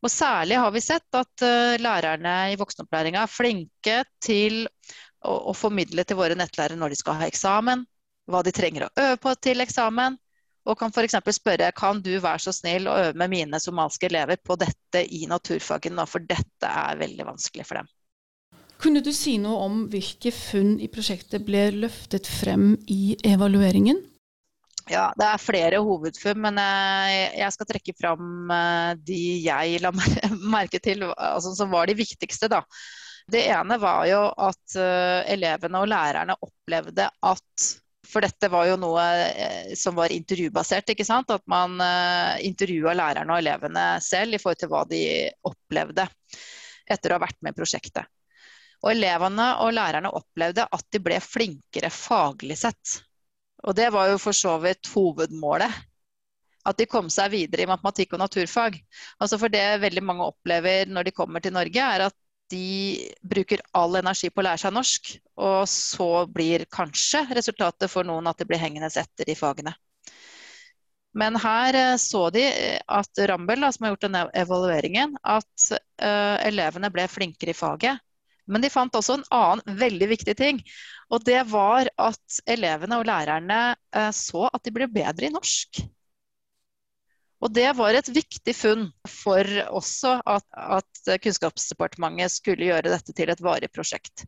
Og 0.01 0.09
særlig 0.09 0.57
har 0.57 0.73
vi 0.73 0.81
sett 0.81 1.19
at 1.19 1.45
lærerne 1.83 2.37
i 2.55 2.57
voksenopplæringa 2.57 3.27
er 3.27 3.33
flinke 3.33 3.99
til 4.25 4.63
å, 4.65 5.35
å 5.51 5.53
formidle 5.53 6.07
til 6.09 6.19
våre 6.19 6.39
nettlærere 6.39 6.79
når 6.79 6.95
de 6.95 7.01
skal 7.03 7.19
ha 7.21 7.29
eksamen, 7.29 7.85
hva 8.29 8.41
de 8.47 8.55
trenger 8.55 8.87
å 8.87 8.91
øve 9.03 9.21
på 9.21 9.35
til 9.45 9.65
eksamen, 9.65 10.17
og 10.69 10.77
kan 10.77 10.93
f.eks. 10.93 11.17
spørre 11.39 11.71
kan 11.77 12.03
du 12.05 12.13
være 12.21 12.43
så 12.45 12.53
snill 12.53 12.89
å 12.89 12.97
øve 13.07 13.17
med 13.21 13.33
mine 13.33 13.61
somalske 13.63 14.09
elever 14.11 14.41
på 14.45 14.59
dette 14.61 15.05
i 15.05 15.25
naturfagene, 15.31 16.05
for 16.07 16.25
dette 16.29 16.69
er 16.69 17.01
veldig 17.01 17.29
vanskelig 17.31 17.65
for 17.69 17.81
dem. 17.81 17.89
Kunne 18.79 19.03
du 19.03 19.11
si 19.17 19.39
noe 19.43 19.65
om 19.65 19.81
hvilke 19.91 20.31
funn 20.35 20.77
i 20.79 20.91
prosjektet 20.93 21.43
ble 21.47 21.65
løftet 21.75 22.29
frem 22.31 22.77
i 22.87 23.17
evalueringen? 23.27 24.05
Ja, 24.89 25.09
Det 25.17 25.27
er 25.27 25.43
flere 25.43 25.81
hovedfunn, 25.85 26.41
men 26.47 26.61
jeg 27.37 27.55
skal 27.55 27.69
trekke 27.69 27.95
fram 27.99 28.53
eh, 28.55 28.93
de 29.05 29.19
jeg 29.45 29.83
la 29.85 29.93
merke 30.57 30.81
til, 30.83 31.05
altså 31.13 31.53
som 31.57 31.73
var 31.75 31.91
de 31.91 31.99
viktigste. 31.99 32.49
da. 32.49 32.63
Det 33.29 33.45
ene 33.53 33.77
var 33.81 34.07
jo 34.09 34.23
at 34.49 34.79
eh, 34.81 35.35
elevene 35.35 35.83
og 35.83 35.91
lærerne 35.93 36.39
opplevde 36.41 37.11
at 37.11 37.69
for 38.09 38.25
dette 38.25 38.49
var 38.49 38.71
jo 38.71 38.79
noe 38.81 39.03
eh, 39.29 39.75
som 39.77 39.99
var 39.99 40.15
intervjubasert. 40.15 40.95
ikke 40.95 41.05
sant? 41.05 41.31
At 41.31 41.45
man 41.51 41.77
intervjua 42.41 42.97
lærerne 42.97 43.35
og 43.35 43.43
elevene 43.43 43.89
selv 44.05 44.35
i 44.39 44.41
forhold 44.41 44.63
til 44.63 44.73
hva 44.73 44.87
de 44.89 45.03
opplevde 45.45 46.09
etter 46.89 47.13
å 47.13 47.19
ha 47.19 47.27
vært 47.27 47.43
med 47.45 47.53
i 47.53 47.59
prosjektet. 47.61 48.09
Og 48.87 48.93
elevene 48.95 49.51
og 49.65 49.75
lærerne 49.75 50.15
opplevde 50.15 50.65
at 50.65 50.85
de 50.95 51.01
ble 51.03 51.19
flinkere 51.21 51.91
faglig 51.93 52.57
sett. 52.61 53.01
Og 53.67 53.75
det 53.77 53.89
var 53.95 54.13
jo 54.13 54.21
for 54.23 54.37
så 54.37 54.55
vidt 54.63 54.91
hovedmålet. 54.93 55.73
At 56.69 56.79
de 56.79 56.87
kom 56.91 57.09
seg 57.11 57.33
videre 57.33 57.65
i 57.65 57.71
matematikk 57.71 58.15
og 58.15 58.23
naturfag. 58.23 58.77
Altså 59.19 59.39
For 59.41 59.53
det 59.53 59.81
veldig 59.83 60.05
mange 60.05 60.27
opplever 60.29 60.91
når 60.91 61.09
de 61.09 61.17
kommer 61.17 61.43
til 61.43 61.55
Norge, 61.57 61.83
er 61.83 62.09
at 62.09 62.17
de 62.53 63.11
bruker 63.21 63.61
all 63.77 63.99
energi 64.01 64.31
på 64.33 64.41
å 64.41 64.47
lære 64.47 64.63
seg 64.63 64.73
norsk, 64.73 65.11
og 65.45 65.67
så 65.69 66.09
blir 66.33 66.65
kanskje 66.73 67.27
resultatet 67.37 67.93
for 67.93 68.09
noen 68.09 68.29
at 68.31 68.41
de 68.41 68.47
blir 68.49 68.61
hengende 68.63 68.89
etter 68.89 69.29
i 69.29 69.37
fagene. 69.37 69.75
Men 71.19 71.37
her 71.41 71.75
eh, 71.75 71.97
så 72.01 72.29
de 72.31 72.45
eh, 72.47 72.81
at 72.85 73.21
Rambøll, 73.31 73.65
som 73.73 73.87
har 73.87 73.95
gjort 73.95 74.07
denne 74.07 74.25
evalueringen, 74.37 75.17
at 75.25 75.71
uh, 75.73 76.37
elevene 76.47 76.91
ble 76.95 77.07
flinkere 77.11 77.55
i 77.55 77.57
faget. 77.57 78.05
Men 78.49 78.65
de 78.65 78.71
fant 78.73 78.95
også 78.97 79.19
en 79.19 79.27
annen 79.35 79.79
veldig 79.79 80.09
viktig 80.15 80.35
ting. 80.39 80.63
Og 81.13 81.25
det 81.25 81.43
var 81.51 81.91
at 82.01 82.41
elevene 82.49 83.01
og 83.01 83.07
lærerne 83.09 83.61
uh, 83.77 84.11
så 84.15 84.49
at 84.51 84.65
de 84.65 84.75
ble 84.75 84.89
bedre 84.93 85.29
i 85.29 85.33
norsk. 85.35 85.83
Og 87.39 87.53
det 87.55 87.69
var 87.79 87.95
et 87.95 88.09
viktig 88.11 88.55
funn 88.57 88.89
for 89.07 89.47
også 89.71 90.17
at, 90.27 90.47
at, 90.59 91.11
Kunnskapsdepartementet 91.23 92.35
skulle 92.35 92.67
gjøre 92.67 92.91
dette 92.91 93.15
til 93.15 93.31
et 93.31 93.43
varig 93.45 93.71
prosjekt. 93.71 94.25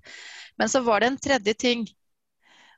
Men 0.61 0.71
så 0.71 0.85
var 0.87 1.03
det 1.03 1.11
en 1.11 1.19
tredje 1.19 1.57
ting, 1.59 1.83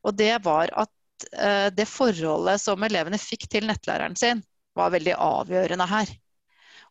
og 0.02 0.16
det 0.16 0.32
var 0.46 0.72
at 0.72 1.28
uh, 1.36 1.68
det 1.74 1.88
forholdet 1.90 2.62
som 2.64 2.88
elevene 2.88 3.20
fikk 3.20 3.44
til 3.52 3.68
nettlæreren 3.68 4.16
sin, 4.16 4.40
var 4.78 4.94
veldig 4.94 5.18
avgjørende 5.20 5.86
her. 5.90 6.14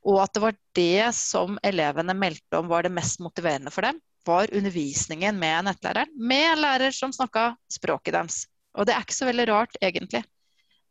Og 0.06 0.22
at 0.22 0.34
det 0.34 0.42
var 0.44 0.58
det 0.78 1.10
som 1.18 1.58
elevene 1.66 2.14
meldte 2.18 2.62
om 2.62 2.70
var 2.70 2.86
det 2.86 2.94
mest 2.94 3.22
motiverende 3.22 3.74
for 3.74 3.86
dem, 3.86 3.98
var 4.28 4.54
undervisningen 4.54 5.40
med 5.40 5.66
nettlæreren. 5.68 6.12
Med 6.18 6.46
en 6.54 6.62
lærer 6.64 6.96
som 6.96 7.14
snakka 7.14 7.56
språket 7.72 8.16
deres. 8.16 8.46
Og 8.78 8.88
det 8.88 8.96
er 8.96 9.04
ikke 9.04 9.18
så 9.18 9.28
veldig 9.28 9.48
rart, 9.50 9.76
egentlig. 9.82 10.24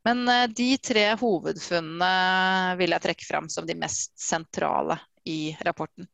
Men 0.05 0.25
eh, 0.29 0.47
de 0.49 0.71
tre 0.83 1.07
hovedfunnene 1.21 2.77
vil 2.81 2.97
jeg 2.97 3.05
trekke 3.07 3.29
fram 3.29 3.51
som 3.53 3.69
de 3.69 3.77
mest 3.79 4.15
sentrale 4.21 4.99
i 5.29 5.57
rapporten. 5.67 6.09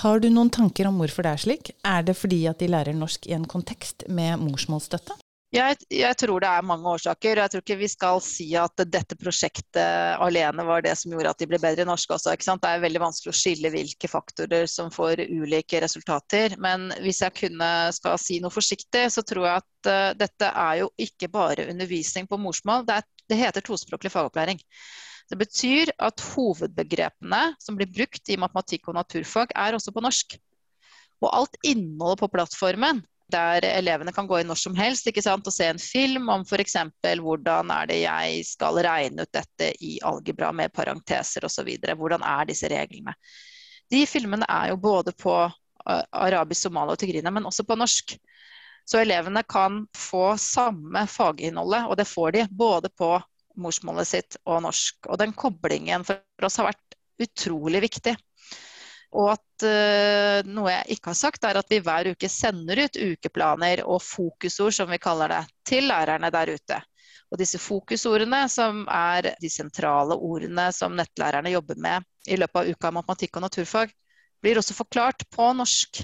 Har 0.00 0.20
du 0.22 0.28
noen 0.30 0.52
tanker 0.54 0.86
om 0.86 1.00
hvorfor 1.00 1.26
det 1.26 1.32
er 1.34 1.42
slik? 1.42 1.72
Er 1.86 2.04
det 2.06 2.14
fordi 2.16 2.44
at 2.50 2.60
de 2.62 2.70
lærer 2.70 2.96
norsk 2.96 3.26
i 3.26 3.34
en 3.34 3.48
kontekst 3.48 4.06
med 4.08 4.38
morsmålsstøtte? 4.44 5.16
Jeg, 5.50 5.80
jeg, 5.90 6.14
tror 6.14 6.38
det 6.44 6.46
er 6.46 6.62
mange 6.62 6.86
årsaker. 6.86 7.40
Jeg 7.42 7.50
tror 7.50 7.62
ikke 7.64 7.76
vi 7.80 7.88
skal 7.90 8.20
si 8.22 8.44
at 8.54 8.82
dette 8.86 9.16
prosjektet 9.18 10.20
alene 10.22 10.62
var 10.68 10.84
det 10.86 10.92
som 11.00 11.10
gjorde 11.10 11.32
at 11.32 11.42
de 11.42 11.48
ble 11.50 11.58
bedre 11.58 11.82
i 11.82 11.88
norsk 11.88 12.12
også. 12.14 12.36
Det 12.38 12.70
er 12.70 12.84
veldig 12.84 13.02
vanskelig 13.02 13.32
å 13.32 13.38
skille 13.40 13.72
hvilke 13.74 14.10
faktorer 14.12 14.70
som 14.70 14.92
får 14.94 15.24
ulike 15.26 15.82
resultater. 15.82 16.54
Men 16.62 16.92
hvis 17.02 17.24
jeg 17.26 17.34
kunne 17.40 17.72
skal 17.98 18.22
si 18.22 18.38
noe 18.38 18.54
forsiktig, 18.54 19.08
så 19.10 19.26
tror 19.26 19.48
jeg 19.48 19.64
at 19.64 19.90
uh, 19.90 20.14
dette 20.22 20.54
er 20.54 20.84
jo 20.84 20.92
ikke 21.02 21.32
bare 21.34 21.66
undervisning 21.72 22.30
på 22.30 22.38
morsmål. 22.38 22.86
Det, 22.86 23.02
er, 23.02 23.28
det 23.34 23.42
heter 23.42 23.66
tospråklig 23.66 24.14
fagopplæring. 24.14 24.62
Det 25.34 25.38
betyr 25.38 25.90
at 25.98 26.22
hovedbegrepene 26.30 27.44
som 27.58 27.74
blir 27.78 27.90
brukt 27.90 28.30
i 28.30 28.38
matematikk 28.38 28.86
og 28.86 29.02
naturfag, 29.02 29.50
er 29.58 29.74
også 29.74 29.90
på 29.94 30.06
norsk. 30.06 30.38
Og 31.26 31.32
alt 31.34 31.58
innholdet 31.66 32.22
på 32.22 32.30
plattformen 32.38 33.02
der 33.32 33.64
elevene 33.68 34.12
kan 34.14 34.28
gå 34.28 34.40
inn 34.40 34.50
når 34.50 34.58
som 34.60 34.76
helst 34.78 35.08
sant, 35.22 35.46
og 35.46 35.54
se 35.54 35.68
en 35.70 35.80
film 35.80 36.28
om 36.32 36.44
f.eks. 36.44 36.76
hvordan 37.22 37.70
er 37.74 37.86
det 37.90 38.00
jeg 38.02 38.44
skal 38.46 38.80
regne 38.84 39.22
ut 39.22 39.32
dette 39.32 39.72
i 39.80 39.98
algebra 40.02 40.52
med 40.52 40.72
parenteser 40.72 41.44
osv. 41.44 41.70
Hvordan 41.96 42.22
er 42.22 42.50
disse 42.50 42.68
reglene. 42.68 43.14
De 43.90 44.04
filmene 44.06 44.46
er 44.48 44.70
jo 44.70 44.76
både 44.76 45.12
på 45.12 45.34
arabisk, 45.86 46.62
somali 46.62 46.94
og 46.94 47.00
tigrina, 47.00 47.30
men 47.30 47.46
også 47.48 47.64
på 47.66 47.78
norsk. 47.78 48.16
Så 48.84 49.00
elevene 49.00 49.42
kan 49.46 49.84
få 49.96 50.36
samme 50.38 51.06
faginnholdet, 51.06 51.86
og 51.86 51.96
det 51.98 52.08
får 52.10 52.32
de 52.36 52.46
både 52.50 52.90
på 52.90 53.14
morsmålet 53.60 54.08
sitt 54.08 54.38
og 54.46 54.64
norsk. 54.64 55.06
Og 55.08 55.18
den 55.20 55.34
koblingen 55.36 56.06
for 56.06 56.46
oss 56.46 56.58
har 56.60 56.70
vært 56.70 56.98
utrolig 57.20 57.84
viktig. 57.86 58.16
Og 59.10 59.32
at 59.32 59.64
uh, 59.66 60.46
noe 60.46 60.70
jeg 60.70 60.96
ikke 60.96 61.10
har 61.10 61.18
sagt, 61.18 61.46
er 61.46 61.58
at 61.58 61.72
vi 61.72 61.80
hver 61.82 62.12
uke 62.12 62.30
sender 62.30 62.84
ut 62.84 62.98
ukeplaner 63.00 63.82
og 63.82 63.98
fokusord, 64.06 64.74
som 64.76 64.92
vi 64.92 65.00
kaller 65.02 65.32
det, 65.34 65.40
til 65.66 65.88
lærerne 65.90 66.30
der 66.30 66.54
ute. 66.54 66.78
Og 67.30 67.38
disse 67.38 67.58
fokusordene, 67.62 68.44
som 68.50 68.84
er 68.90 69.32
de 69.42 69.50
sentrale 69.50 70.16
ordene 70.18 70.68
som 70.74 70.96
nettlærerne 70.98 71.52
jobber 71.54 71.78
med 71.78 72.06
i 72.30 72.38
løpet 72.38 72.62
av 72.62 72.70
uka 72.70 72.90
matematikk 72.94 73.38
og 73.38 73.46
naturfag, 73.46 73.92
blir 74.42 74.58
også 74.58 74.74
forklart 74.74 75.26
på 75.30 75.50
norsk. 75.58 76.02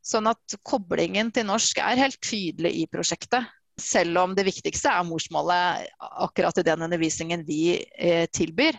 Sånn 0.00 0.30
at 0.30 0.56
koblingen 0.66 1.30
til 1.34 1.46
norsk 1.46 1.78
er 1.84 2.00
helt 2.00 2.18
tydelig 2.24 2.72
i 2.80 2.86
prosjektet. 2.90 3.46
Selv 3.80 4.18
om 4.20 4.34
det 4.36 4.44
viktigste 4.48 4.92
er 4.92 5.06
morsmålet 5.08 5.90
akkurat 6.00 6.58
i 6.60 6.66
den 6.66 6.84
undervisningen 6.86 7.44
vi 7.46 7.78
eh, 7.78 8.26
tilbyr. 8.32 8.78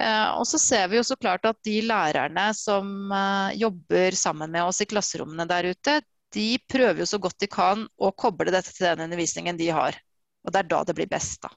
Eh, 0.00 0.28
og 0.34 0.46
så 0.50 0.58
ser 0.58 0.88
vi 0.90 0.98
jo 0.98 1.04
så 1.06 1.16
klart 1.18 1.46
at 1.46 1.60
de 1.66 1.78
lærerne 1.86 2.48
som 2.58 3.12
eh, 3.14 3.54
jobber 3.60 4.16
sammen 4.18 4.50
med 4.50 4.66
oss 4.66 4.82
i 4.82 4.88
klasserommene 4.90 5.46
der 5.50 5.70
ute, 5.70 6.00
de 6.34 6.48
prøver 6.70 7.04
jo 7.04 7.06
så 7.06 7.20
godt 7.22 7.38
de 7.44 7.48
kan 7.50 7.84
å 7.94 8.10
koble 8.18 8.50
dette 8.50 8.74
til 8.74 8.88
den 8.88 9.04
undervisningen 9.06 9.58
de 9.60 9.70
har. 9.74 9.98
Og 10.44 10.52
det 10.52 10.64
er 10.64 10.70
da 10.72 10.82
det 10.88 10.96
blir 10.98 11.10
best, 11.10 11.44
da. 11.44 11.52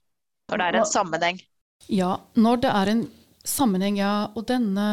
Når 0.51 0.61
det 0.61 0.67
er 0.67 0.79
en 0.79 0.89
sammenheng. 0.89 1.39
Ja, 1.91 2.11
når 2.37 2.61
det 2.63 2.69
er 2.71 2.91
en 2.93 3.03
sammenheng, 3.47 3.97
ja. 3.99 4.29
Og 4.37 4.45
denne 4.47 4.87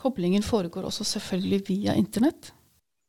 koblingen 0.00 0.44
foregår 0.44 0.88
også 0.88 1.06
selvfølgelig 1.06 1.60
via 1.68 1.96
internett? 1.98 2.52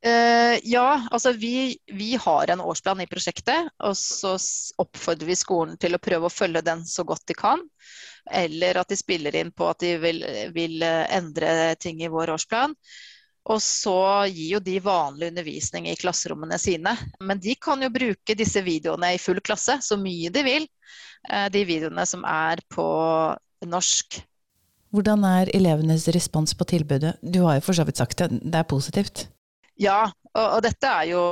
Uh, 0.05 0.55
ja, 0.61 1.07
altså 1.09 1.31
vi, 1.33 1.73
vi, 1.89 2.11
har 2.21 2.51
en 2.53 2.61
årsplan 2.61 3.01
i 3.01 3.09
prosjektet. 3.09 3.71
Og 3.87 3.97
så 3.97 4.35
oppfordrer 4.83 5.31
vi 5.31 5.39
skolen 5.39 5.79
til 5.81 5.97
å 5.97 6.01
prøve 6.03 6.29
å 6.29 6.33
følge 6.33 6.65
den 6.67 6.85
så 6.87 7.07
godt 7.07 7.25
de 7.31 7.37
kan. 7.37 7.63
Eller 8.31 8.79
at 8.81 8.89
de 8.91 8.97
spiller 8.99 9.35
inn 9.39 9.51
på 9.55 9.69
at 9.71 9.83
de 9.83 9.93
vil, 10.01 10.23
vil 10.55 10.81
eh, 10.83 11.05
endre 11.17 11.75
ting 11.79 12.01
i 12.03 12.11
vår 12.11 12.33
årsplan. 12.35 12.75
Og 13.47 13.61
så 13.63 14.27
gir 14.27 14.57
jo 14.57 14.59
de 14.63 14.75
vanlig 14.83 15.29
undervisning 15.31 15.87
i 15.87 15.95
klasserommene 15.99 16.57
sine. 16.59 16.91
Men 17.23 17.39
de 17.39 17.55
kan 17.55 17.81
jo 17.83 17.91
bruke 17.93 18.35
disse 18.35 18.63
videoene 18.65 19.13
i 19.15 19.21
full 19.21 19.39
klasse 19.39 19.77
så 19.83 19.99
mye 19.99 20.31
de 20.33 20.43
vil. 20.43 20.67
Eh, 21.31 21.47
de 21.53 21.63
videoene 21.67 22.05
som 22.09 22.25
er 22.27 22.61
på 22.73 22.87
norsk. 23.67 24.19
Hvordan 24.95 25.23
er 25.27 25.51
elevenes 25.55 26.07
respons 26.15 26.55
på 26.57 26.67
tilbudet? 26.67 27.17
Du 27.21 27.43
har 27.45 27.59
jo 27.59 27.65
for 27.67 27.77
så 27.77 27.87
vidt 27.87 27.99
sagt 27.99 28.19
det, 28.19 28.31
det 28.43 28.59
er 28.59 28.67
positivt? 28.67 29.27
Ja, 29.79 30.07
og, 30.33 30.45
og 30.57 30.61
dette 30.65 30.89
er 30.89 31.11
jo 31.11 31.23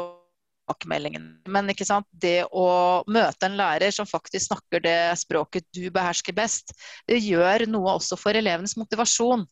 tilbakemeldingen. 0.66 1.44
Men 1.48 1.70
det 2.12 2.46
å 2.52 3.04
møte 3.08 3.46
en 3.46 3.58
lærer 3.58 3.92
som 3.92 4.06
faktisk 4.06 4.48
snakker 4.48 4.82
det 4.82 5.18
språket 5.18 5.66
du 5.74 5.90
behersker 5.90 6.34
best, 6.34 6.74
det 7.08 7.20
gjør 7.20 7.68
noe 7.68 7.96
også 7.96 8.18
for 8.18 8.34
elevenes 8.36 8.76
motivasjon. 8.78 9.46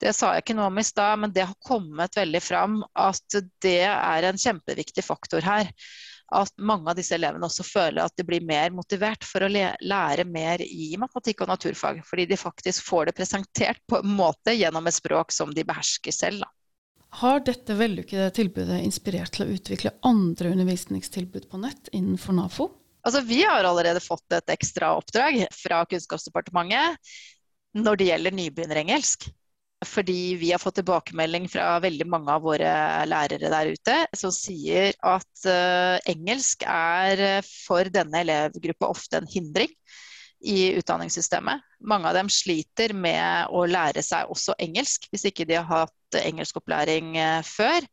Det 0.00 0.12
sa 0.14 0.34
jeg 0.34 0.42
ikke 0.42 0.54
noe 0.56 0.70
om 0.70 0.78
i 0.78 0.84
stad, 0.84 1.18
men 1.18 1.32
det 1.32 1.46
har 1.46 1.54
kommet 1.62 2.16
veldig 2.16 2.42
fram 2.42 2.82
at 2.94 3.22
det 3.62 3.84
er 3.86 4.22
en 4.24 4.38
kjempeviktig 4.38 5.04
faktor 5.04 5.40
her. 5.42 5.70
At 6.32 6.52
mange 6.56 6.88
av 6.88 6.96
disse 6.96 7.14
elevene 7.14 7.44
også 7.44 7.62
føler 7.62 8.06
at 8.06 8.16
de 8.16 8.24
blir 8.24 8.40
mer 8.40 8.72
motivert 8.72 9.22
for 9.24 9.44
å 9.44 9.50
lære 9.52 10.24
mer 10.24 10.62
i 10.64 10.94
matematikk 10.96 11.44
og 11.44 11.52
naturfag. 11.52 12.00
Fordi 12.08 12.24
de 12.30 12.40
faktisk 12.40 12.86
får 12.88 13.10
det 13.10 13.18
presentert 13.18 13.82
på 13.86 14.00
en 14.00 14.16
måte 14.16 14.56
gjennom 14.56 14.88
et 14.88 14.96
språk 14.96 15.34
som 15.34 15.52
de 15.52 15.66
behersker 15.68 16.16
selv. 16.16 16.46
Da. 16.46 16.48
Har 17.20 17.42
dette 17.44 17.74
vellykkede 17.76 18.30
tilbudet 18.36 18.78
inspirert 18.86 19.34
til 19.36 19.44
å 19.44 19.52
utvikle 19.52 19.92
andre 20.08 20.54
undervisningstilbud 20.54 21.50
på 21.50 21.60
nett 21.60 21.90
innenfor 21.92 22.36
NAFO? 22.38 22.70
Altså, 23.04 23.20
vi 23.26 23.42
har 23.42 23.66
allerede 23.66 24.00
fått 24.00 24.32
et 24.32 24.52
ekstra 24.54 24.94
oppdrag 24.96 25.42
fra 25.52 25.82
Kunnskapsdepartementet 25.90 27.12
når 27.76 27.98
det 27.98 28.08
gjelder 28.08 28.36
nybegynnerengelsk. 28.38 29.28
Fordi 29.82 30.36
vi 30.38 30.52
har 30.52 30.62
fått 30.62 30.76
tilbakemelding 30.78 31.48
fra 31.50 31.74
veldig 31.82 32.06
mange 32.06 32.30
av 32.30 32.44
våre 32.46 32.70
lærere 33.10 33.50
der 33.50 33.72
ute 33.74 33.96
som 34.14 34.30
sier 34.30 34.94
at 35.02 35.46
uh, 35.48 35.98
engelsk 36.06 36.62
er 36.70 37.42
for 37.42 37.90
denne 37.90 38.22
elevgruppa 38.22 38.92
ofte 38.94 39.18
en 39.18 39.26
hindring 39.26 39.72
i 40.42 40.72
utdanningssystemet. 40.78 41.62
Mange 41.86 42.10
av 42.10 42.16
dem 42.18 42.30
sliter 42.32 42.94
med 42.94 43.52
å 43.54 43.64
lære 43.68 44.02
seg 44.04 44.30
også 44.32 44.56
engelsk, 44.62 45.06
hvis 45.12 45.26
ikke 45.30 45.46
de 45.48 45.58
har 45.60 45.86
hatt 45.86 46.18
engelskopplæring 46.22 47.14
uh, 47.18 47.40
før. 47.46 47.86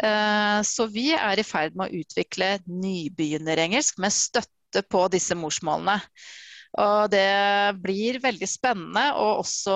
Uh, 0.00 0.60
så 0.66 0.88
vi 0.90 1.12
er 1.14 1.38
i 1.38 1.46
ferd 1.46 1.76
med 1.78 1.90
å 1.92 2.02
utvikle 2.02 2.56
nybegynnerengelsk 2.66 4.00
med 4.02 4.14
støtte 4.14 4.82
på 4.90 5.06
disse 5.12 5.36
morsmålene. 5.38 6.00
Og 6.74 7.10
det 7.12 7.76
blir 7.84 8.18
veldig 8.22 8.46
spennende 8.50 9.04
og 9.14 9.44
også 9.44 9.74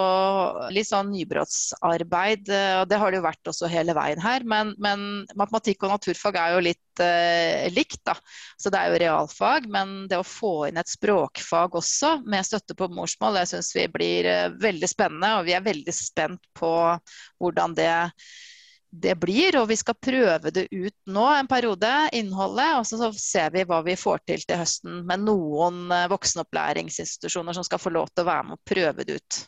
litt 0.75 0.89
sånn 0.89 1.13
nybrottsarbeid. 1.13 2.51
Og 2.81 2.89
det 2.91 2.99
har 2.99 3.13
det 3.13 3.21
jo 3.21 3.27
vært 3.29 3.51
også 3.53 3.71
hele 3.71 3.95
veien 3.95 4.19
her. 4.23 4.43
Men, 4.49 4.73
men 4.83 5.05
matematikk 5.39 5.87
og 5.87 5.95
naturfag 5.95 6.41
er 6.41 6.57
jo 6.57 6.65
litt 6.67 7.03
eh, 7.05 7.69
likt, 7.71 8.01
da. 8.09 8.17
Så 8.59 8.73
det 8.75 8.81
er 8.81 8.91
jo 8.91 9.01
realfag. 9.05 9.71
Men 9.71 9.95
det 10.11 10.19
å 10.19 10.27
få 10.27 10.53
inn 10.69 10.83
et 10.83 10.91
språkfag 10.91 11.79
også 11.79 12.17
med 12.27 12.49
støtte 12.49 12.75
på 12.79 12.91
morsmål, 12.91 13.39
det 13.39 13.47
syns 13.53 13.71
vi 13.79 13.87
blir 13.95 14.27
uh, 14.27 14.59
veldig 14.59 14.91
spennende. 14.91 15.37
Og 15.39 15.47
vi 15.47 15.55
er 15.55 15.67
veldig 15.67 15.95
spent 15.95 16.51
på 16.59 16.73
hvordan 17.39 17.79
det 17.79 17.93
det 18.91 19.15
blir. 19.21 19.59
Og 19.61 19.69
vi 19.71 19.77
skal 19.79 19.97
prøve 20.01 20.53
det 20.55 20.67
ut 20.73 20.95
nå 21.11 21.27
en 21.35 21.51
periode, 21.51 21.93
innholdet. 22.17 22.79
Og 22.79 22.87
så 22.89 23.11
ser 23.19 23.53
vi 23.55 23.67
hva 23.69 23.83
vi 23.87 23.97
får 23.99 24.25
til 24.29 24.45
til 24.49 24.61
høsten 24.61 25.03
med 25.09 25.27
noen 25.27 25.87
eh, 25.95 26.09
voksenopplæringsinstitusjoner 26.13 27.57
som 27.57 27.67
skal 27.67 27.83
få 27.83 27.95
lov 27.95 28.11
til 28.13 28.25
å 28.25 28.31
være 28.31 28.49
med 28.49 28.59
og 28.59 28.75
prøve 28.75 29.07
det 29.09 29.19
ut. 29.21 29.43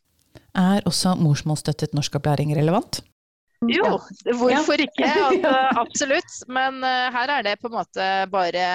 Er 0.59 0.87
også 0.89 1.15
morsmålsstøttet 1.19 1.95
norskopplæring 1.95 2.53
relevant? 2.59 3.03
Jo, 3.69 3.99
hvorfor 4.25 4.81
ikke? 4.81 5.07
Altså, 5.29 5.55
absolutt. 5.83 6.37
Men 6.49 6.81
uh, 6.85 7.09
her 7.13 7.35
er 7.37 7.49
det 7.51 7.59
på 7.61 7.69
en 7.69 7.77
måte 7.77 8.07
bare, 8.33 8.67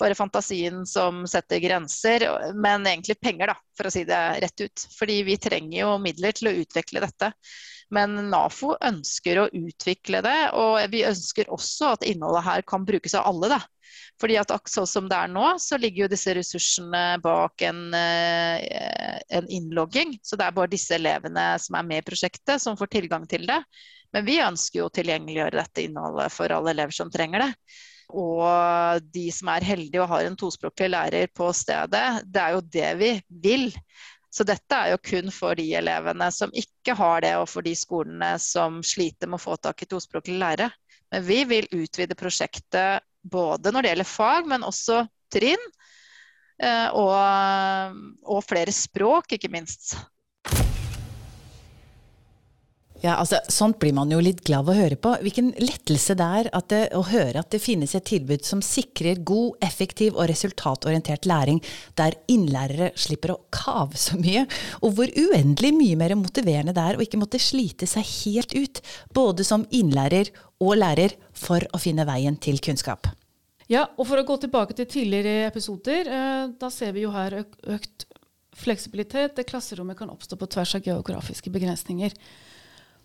bare 0.00 0.16
fantasien 0.18 0.82
som 0.88 1.22
setter 1.30 1.62
grenser, 1.62 2.26
men 2.58 2.86
egentlig 2.88 3.20
penger, 3.22 3.54
da, 3.54 3.56
for 3.78 3.88
å 3.88 3.94
si 3.94 4.02
det 4.08 4.22
rett 4.42 4.64
ut. 4.64 4.86
Fordi 4.98 5.20
vi 5.28 5.38
trenger 5.40 5.78
jo 5.84 5.92
midler 6.02 6.34
til 6.34 6.50
å 6.50 6.56
utvikle 6.64 7.04
dette. 7.04 7.30
Men 7.92 8.16
NAFO 8.32 8.76
ønsker 8.84 9.42
å 9.42 9.50
utvikle 9.52 10.22
det, 10.24 10.38
og 10.56 10.80
vi 10.92 11.04
ønsker 11.04 11.50
også 11.52 11.92
at 11.96 12.06
innholdet 12.08 12.46
her 12.46 12.64
kan 12.68 12.86
brukes 12.88 13.14
av 13.18 13.28
alle. 13.28 13.52
Da. 13.52 13.60
Fordi 14.20 14.38
at 14.40 14.52
sånn 14.70 14.88
som 14.88 15.08
det 15.10 15.18
er 15.18 15.30
nå, 15.32 15.44
så 15.60 15.78
ligger 15.80 16.04
jo 16.04 16.12
disse 16.12 16.34
ressursene 16.36 17.02
bak 17.24 17.64
en, 17.68 17.82
eh, 17.94 19.18
en 19.36 19.48
innlogging. 19.48 20.16
Så 20.22 20.38
det 20.38 20.46
er 20.46 20.56
bare 20.56 20.72
disse 20.72 20.96
elevene 20.96 21.46
som 21.60 21.76
er 21.76 21.88
med 21.88 22.02
i 22.02 22.06
prosjektet 22.06 22.62
som 22.62 22.78
får 22.78 22.92
tilgang 22.96 23.26
til 23.28 23.46
det. 23.50 23.60
Men 24.12 24.28
vi 24.28 24.42
ønsker 24.44 24.82
jo 24.82 24.88
å 24.88 24.94
tilgjengeliggjøre 24.94 25.58
dette 25.58 25.86
innholdet 25.86 26.32
for 26.32 26.52
alle 26.52 26.74
elever 26.74 26.94
som 26.94 27.10
trenger 27.12 27.46
det. 27.46 27.52
Og 28.12 29.04
de 29.14 29.28
som 29.32 29.48
er 29.54 29.64
heldige 29.64 30.02
og 30.02 30.10
har 30.10 30.26
en 30.26 30.36
tospråklig 30.36 30.90
lærer 30.92 31.30
på 31.32 31.48
stedet, 31.56 32.04
det 32.28 32.42
er 32.42 32.56
jo 32.56 32.64
det 32.74 32.90
vi 33.00 33.12
vil. 33.44 33.70
Så 34.32 34.46
dette 34.48 34.76
er 34.76 34.94
jo 34.94 35.00
kun 35.04 35.28
for 35.34 35.58
de 35.58 35.66
elevene 35.76 36.30
som 36.32 36.52
ikke 36.56 36.94
har 36.96 37.20
det, 37.24 37.34
og 37.36 37.50
for 37.52 37.64
de 37.66 37.74
skolene 37.76 38.32
som 38.40 38.80
sliter 38.86 39.28
med 39.28 39.36
å 39.36 39.44
få 39.44 39.58
tak 39.60 39.84
i 39.84 39.88
tospråklige 39.90 40.40
lærere. 40.40 40.70
Men 41.12 41.26
vi 41.26 41.42
vil 41.44 41.68
utvide 41.76 42.16
prosjektet 42.16 43.04
både 43.22 43.72
når 43.72 43.84
det 43.84 43.92
gjelder 43.92 44.08
fag, 44.08 44.48
men 44.48 44.64
også 44.64 45.02
trinn. 45.32 45.68
Eh, 46.62 46.88
og, 46.96 48.00
og 48.24 48.40
flere 48.48 48.72
språk, 48.72 49.36
ikke 49.36 49.52
minst. 49.52 49.98
Ja, 53.02 53.16
altså, 53.18 53.40
Sånt 53.50 53.80
blir 53.82 53.94
man 53.96 54.12
jo 54.14 54.20
litt 54.22 54.44
glad 54.46 54.62
av 54.62 54.70
å 54.70 54.76
høre 54.78 54.96
på. 55.00 55.10
Hvilken 55.24 55.48
lettelse 55.58 56.14
det 56.18 56.26
er 56.38 56.48
det, 56.70 56.82
å 56.94 57.02
høre 57.08 57.40
at 57.42 57.50
det 57.50 57.58
finnes 57.62 57.96
et 57.98 58.06
tilbud 58.06 58.44
som 58.46 58.60
sikrer 58.62 59.24
god, 59.26 59.56
effektiv 59.66 60.14
og 60.14 60.28
resultatorientert 60.30 61.26
læring, 61.26 61.58
der 61.98 62.14
innlærere 62.30 62.92
slipper 62.94 63.34
å 63.34 63.40
kave 63.54 63.98
så 63.98 64.20
mye, 64.20 64.44
og 64.86 64.94
hvor 64.94 65.10
uendelig 65.18 65.72
mye 65.74 65.98
mer 65.98 66.14
motiverende 66.20 66.74
det 66.76 66.84
er 66.84 67.00
å 67.00 67.02
ikke 67.02 67.18
måtte 67.18 67.42
slite 67.42 67.88
seg 67.90 68.06
helt 68.22 68.54
ut, 68.54 68.82
både 69.14 69.46
som 69.46 69.66
innlærer 69.74 70.30
og 70.62 70.78
lærer, 70.78 71.18
for 71.34 71.64
å 71.74 71.80
finne 71.82 72.06
veien 72.06 72.36
til 72.38 72.60
kunnskap. 72.62 73.08
Ja, 73.72 73.88
og 73.96 74.06
for 74.06 74.20
å 74.20 74.26
gå 74.28 74.36
tilbake 74.44 74.76
til 74.78 74.86
tidligere 74.86 75.48
episoder, 75.48 76.06
eh, 76.06 76.46
da 76.54 76.70
ser 76.70 76.94
vi 76.94 77.02
jo 77.02 77.10
her 77.10 77.40
økt 77.42 78.06
fleksibilitet. 78.54 79.34
Det 79.34 79.48
klasserommet 79.48 79.98
kan 79.98 80.10
oppstå 80.12 80.38
på 80.38 80.46
tvers 80.54 80.76
av 80.78 80.86
geografiske 80.86 81.50
begrensninger. 81.50 82.14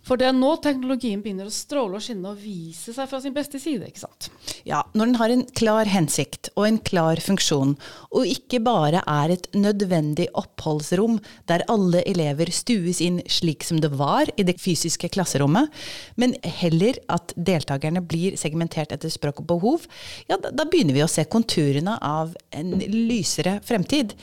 For 0.07 0.19
det 0.19 0.29
er 0.29 0.35
nå 0.35 0.53
teknologien 0.63 1.19
begynner 1.23 1.49
å 1.49 1.53
stråle 1.53 1.99
og 1.99 2.03
skinne 2.03 2.31
og 2.31 2.39
vise 2.39 2.93
seg 2.95 3.09
fra 3.11 3.19
sin 3.23 3.35
beste 3.35 3.59
side. 3.59 3.89
ikke 3.89 4.05
sant? 4.05 4.29
Ja, 4.67 4.83
når 4.95 5.09
den 5.09 5.19
har 5.19 5.33
en 5.33 5.43
klar 5.57 5.89
hensikt 5.91 6.49
og 6.55 6.67
en 6.67 6.79
klar 6.79 7.19
funksjon, 7.23 7.75
og 8.15 8.29
ikke 8.31 8.61
bare 8.63 9.03
er 9.03 9.35
et 9.35 9.49
nødvendig 9.55 10.29
oppholdsrom 10.37 11.19
der 11.51 11.65
alle 11.71 12.03
elever 12.07 12.51
stues 12.55 13.01
inn 13.03 13.19
slik 13.31 13.67
som 13.67 13.81
det 13.83 13.91
var 13.99 14.31
i 14.35 14.47
det 14.47 14.57
fysiske 14.63 15.11
klasserommet, 15.13 15.71
men 16.15 16.37
heller 16.61 16.99
at 17.11 17.35
deltakerne 17.35 18.03
blir 18.07 18.37
segmentert 18.39 18.95
etter 18.95 19.11
språk 19.11 19.43
og 19.43 19.49
behov, 19.51 19.89
ja, 20.31 20.39
da, 20.39 20.63
begynner 20.63 20.95
vi 20.95 21.03
å 21.03 21.11
se 21.11 21.27
konturene 21.27 21.97
av 22.03 22.35
en 22.55 22.77
lysere 22.79 23.59
fremtid 23.65 24.15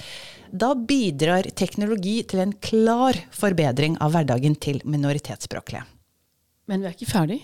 da 0.54 0.70
bidrar 0.78 1.48
teknologi 1.58 2.20
til 2.30 2.44
en 2.44 2.54
klar 2.62 3.18
forbedring 3.34 3.96
av 4.04 4.14
hverdagen 4.14 4.54
til 4.54 4.78
minoritetsspråklige. 4.86 5.82
Men 6.70 6.80
vi 6.80 6.88
er 6.88 6.94
ikke 6.94 7.10
ferdig? 7.10 7.40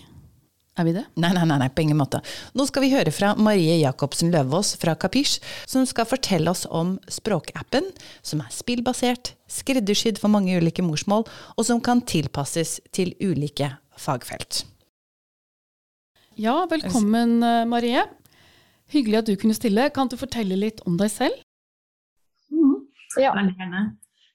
Er 0.79 0.87
vi 0.87 0.93
det? 0.95 1.03
Nei, 1.19 1.33
nei, 1.35 1.43
nei, 1.43 1.67
på 1.67 1.83
ingen 1.83 1.99
måte. 1.99 2.21
Nå 2.55 2.63
skal 2.69 2.85
vi 2.85 2.93
høre 2.93 3.11
fra 3.11 3.33
Marie 3.35 3.75
Jacobsen 3.81 4.31
Løvaas 4.31 4.71
fra 4.79 4.95
Kapisj, 4.95 5.41
som 5.67 5.83
skal 5.89 6.07
fortelle 6.07 6.47
oss 6.47 6.63
om 6.71 6.95
språkappen, 7.11 7.89
som 8.23 8.39
er 8.39 8.55
spillbasert, 8.55 9.33
skreddersydd 9.51 10.21
for 10.21 10.31
mange 10.31 10.55
ulike 10.55 10.85
morsmål, 10.85 11.27
og 11.59 11.67
som 11.67 11.83
kan 11.83 11.99
tilpasses 12.07 12.77
til 12.95 13.11
ulike 13.19 13.73
fagfelt. 13.99 14.63
Ja, 16.39 16.61
velkommen 16.71 17.41
eh, 17.43 17.67
Marie. 17.67 18.07
Hyggelig 18.95 19.19
at 19.19 19.27
du 19.27 19.35
kunne 19.35 19.59
stille. 19.59 19.91
Kan 19.91 20.07
du 20.07 20.15
fortelle 20.19 20.55
litt 20.55 20.79
om 20.87 20.95
deg 20.99 21.11
selv? 21.11 21.40
Ja. 23.19 23.33
Veldig 23.35 23.57
gjerne. 23.57 23.83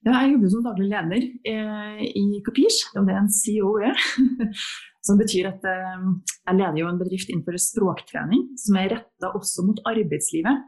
Jeg 0.07 0.31
jobber 0.31 0.51
som 0.53 0.63
daglig 0.63 0.87
leder 0.93 1.23
eh, 1.51 2.03
i 2.15 2.27
og 2.39 3.07
det 3.09 3.15
er 3.15 3.19
en 3.19 3.33
CEO 3.33 3.73
er. 3.83 4.05
som 5.07 5.19
betyr 5.19 5.49
at 5.51 5.67
eh, 5.67 6.07
jeg 6.47 6.59
leder 6.59 6.81
jo 6.81 6.91
en 6.91 7.01
bedrift 7.01 7.31
innenfor 7.31 7.59
språktrening, 7.63 8.49
som 8.61 8.79
er 8.81 8.93
retta 8.97 9.33
også 9.39 9.67
mot 9.67 9.83
arbeidslivet. 9.89 10.67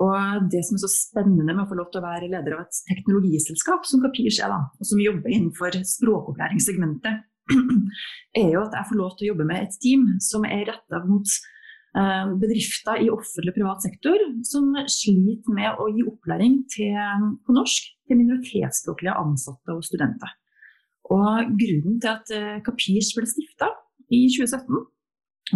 Og 0.00 0.46
det 0.52 0.62
som 0.64 0.78
er 0.78 0.84
så 0.84 0.90
spennende 0.92 1.52
med 1.52 1.66
å 1.66 1.68
få 1.68 1.76
lov 1.76 1.90
til 1.92 2.00
å 2.00 2.06
være 2.06 2.30
leder 2.32 2.56
av 2.56 2.64
et 2.64 2.78
teknologiselskap, 2.88 3.84
som 3.88 4.00
Kapish 4.04 4.40
er, 4.40 4.52
da, 4.52 4.62
og 4.80 4.88
som 4.88 5.02
jobber 5.02 5.34
innenfor 5.34 5.76
språkopplæringssegmentet, 5.96 7.26
er 8.40 8.52
jo 8.54 8.62
at 8.62 8.76
jeg 8.78 8.88
får 8.88 9.00
lov 9.00 9.16
til 9.16 9.26
å 9.26 9.32
jobbe 9.34 9.48
med 9.50 9.66
et 9.66 9.80
team 9.82 10.06
som 10.24 10.46
er 10.48 10.68
retta 10.70 11.02
mot 11.04 11.34
bedrifter 11.90 13.00
i 13.02 13.08
offentlig 13.10 13.54
privat 13.56 13.82
sektor 13.82 14.20
som 14.46 14.68
sliter 14.86 15.56
med 15.56 15.80
å 15.82 15.88
gi 15.90 16.04
opplæring 16.06 16.60
til, 16.70 16.94
på 17.42 17.56
norsk 17.56 17.88
til 18.06 18.20
minoritetsspråklige 18.20 19.16
ansatte 19.18 19.74
og 19.74 19.82
studenter. 19.86 20.30
Og 21.10 21.52
Grunnen 21.58 21.98
til 22.02 22.12
at 22.12 22.32
eh, 22.34 22.58
Kapirs 22.66 23.12
ble 23.16 23.26
stifta 23.28 23.70
i 24.10 24.26
2017, 24.30 24.82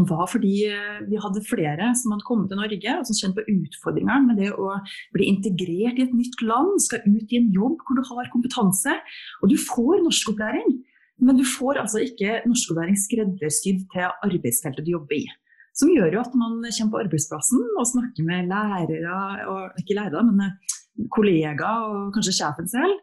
var 0.08 0.24
fordi 0.26 0.54
eh, 0.66 1.02
vi 1.06 1.20
hadde 1.22 1.44
flere 1.46 1.92
som 1.98 2.14
hadde 2.14 2.26
kommet 2.26 2.50
til 2.50 2.58
Norge 2.58 2.96
og 2.98 3.06
som 3.06 3.18
kjente 3.20 3.38
på 3.38 3.54
utfordringer 3.54 4.24
med 4.26 4.42
det 4.42 4.50
å 4.50 4.72
bli 5.14 5.28
integrert 5.30 6.00
i 6.00 6.06
et 6.08 6.16
nytt 6.16 6.42
land, 6.42 6.74
skal 6.82 7.06
ut 7.06 7.30
i 7.30 7.38
en 7.38 7.52
jobb 7.54 7.78
hvor 7.84 8.00
du 8.00 8.02
har 8.10 8.32
kompetanse. 8.34 8.98
Og 9.42 9.52
du 9.52 9.56
får 9.60 10.02
norskopplæring, 10.02 10.74
men 11.22 11.38
du 11.38 11.46
får 11.46 11.78
altså 11.84 12.02
ikke 12.02 12.42
norskopplæring 12.48 12.98
skreddersydd 12.98 13.86
til 13.94 14.10
arbeidsfeltet 14.26 14.86
du 14.86 14.96
jobber 14.96 15.20
i. 15.22 15.26
Som 15.74 15.90
gjør 15.90 16.12
jo 16.14 16.22
at 16.22 16.34
man 16.38 16.60
kommer 16.62 16.92
på 16.92 17.02
arbeidsplassen 17.02 17.62
og 17.74 17.88
snakker 17.90 18.26
med 18.26 18.50
lærere, 18.52 19.20
og 19.50 19.80
ikke 19.82 19.96
lærere, 19.98 20.22
men 20.28 20.44
eh, 20.46 20.76
kollegaer 21.14 21.88
og 21.88 22.12
kanskje 22.14 22.36
sjefen 22.36 22.70
selv, 22.70 22.94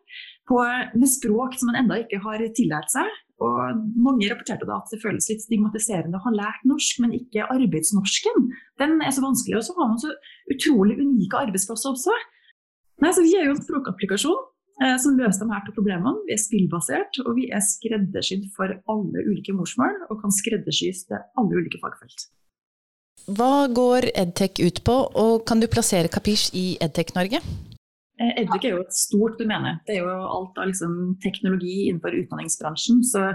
på, 0.47 0.61
med 0.95 1.09
språk 1.11 1.57
som 1.59 1.69
man 1.69 1.81
ennå 1.81 1.99
ikke 2.03 2.21
har 2.23 2.43
tillært 2.55 2.91
seg. 2.93 3.11
Og 3.41 3.81
mange 3.97 4.27
rapporterte 4.29 4.67
da 4.69 4.77
at 4.77 4.91
det 4.93 5.01
føles 5.01 5.27
litt 5.31 5.43
stigmatiserende 5.43 6.19
å 6.19 6.25
ha 6.27 6.33
lært 6.35 6.65
norsk, 6.69 6.99
men 7.01 7.15
ikke 7.17 7.47
arbeidsnorsken. 7.49 8.51
Den 8.81 8.99
er 9.01 9.13
så 9.15 9.23
vanskelig. 9.25 9.57
Og 9.57 9.65
så 9.65 9.75
har 9.79 9.89
man 9.89 10.01
så 10.01 10.11
utrolig 10.53 10.99
unike 11.01 11.39
arbeidsplasser 11.47 11.95
også. 11.95 12.17
Nei, 13.01 13.13
så 13.17 13.25
Vi 13.25 13.33
er 13.39 13.47
jo 13.47 13.55
en 13.55 13.63
språkapplikasjon 13.63 14.43
eh, 14.83 14.97
som 15.01 15.17
løser 15.17 15.47
de 15.47 15.55
her 15.55 15.65
to 15.65 15.73
problemene. 15.73 16.21
Vi 16.27 16.35
er 16.37 16.43
spillbasert, 16.43 17.23
og 17.25 17.33
vi 17.39 17.49
er 17.49 17.65
skreddersydd 17.65 18.45
for 18.57 18.75
alle 18.93 19.25
ulike 19.25 19.57
morsmål, 19.57 20.05
og 20.11 20.21
kan 20.21 20.37
skreddersys 20.37 21.07
til 21.09 21.17
alle 21.17 21.63
ulike 21.63 21.81
fagfelt. 21.81 22.29
Hva 23.29 23.67
går 23.69 24.09
Edtech 24.17 24.61
ut 24.63 24.81
på, 24.85 24.95
og 25.13 25.43
kan 25.47 25.61
du 25.61 25.67
plassere 25.71 26.11
Kapish 26.11 26.55
i 26.57 26.77
Edtech 26.81 27.13
Norge? 27.15 27.41
Eh, 28.21 28.31
Edtech 28.41 28.65
er 28.65 28.75
jo 28.75 28.85
et 28.85 28.95
stort 28.95 29.37
domene. 29.39 29.77
Det 29.87 29.97
er 29.97 30.05
jo 30.05 30.13
alt 30.13 30.57
av 30.57 30.69
liksom 30.71 31.17
teknologi 31.23 31.87
innenfor 31.87 32.15
utdanningsbransjen. 32.17 33.03
Så 33.05 33.27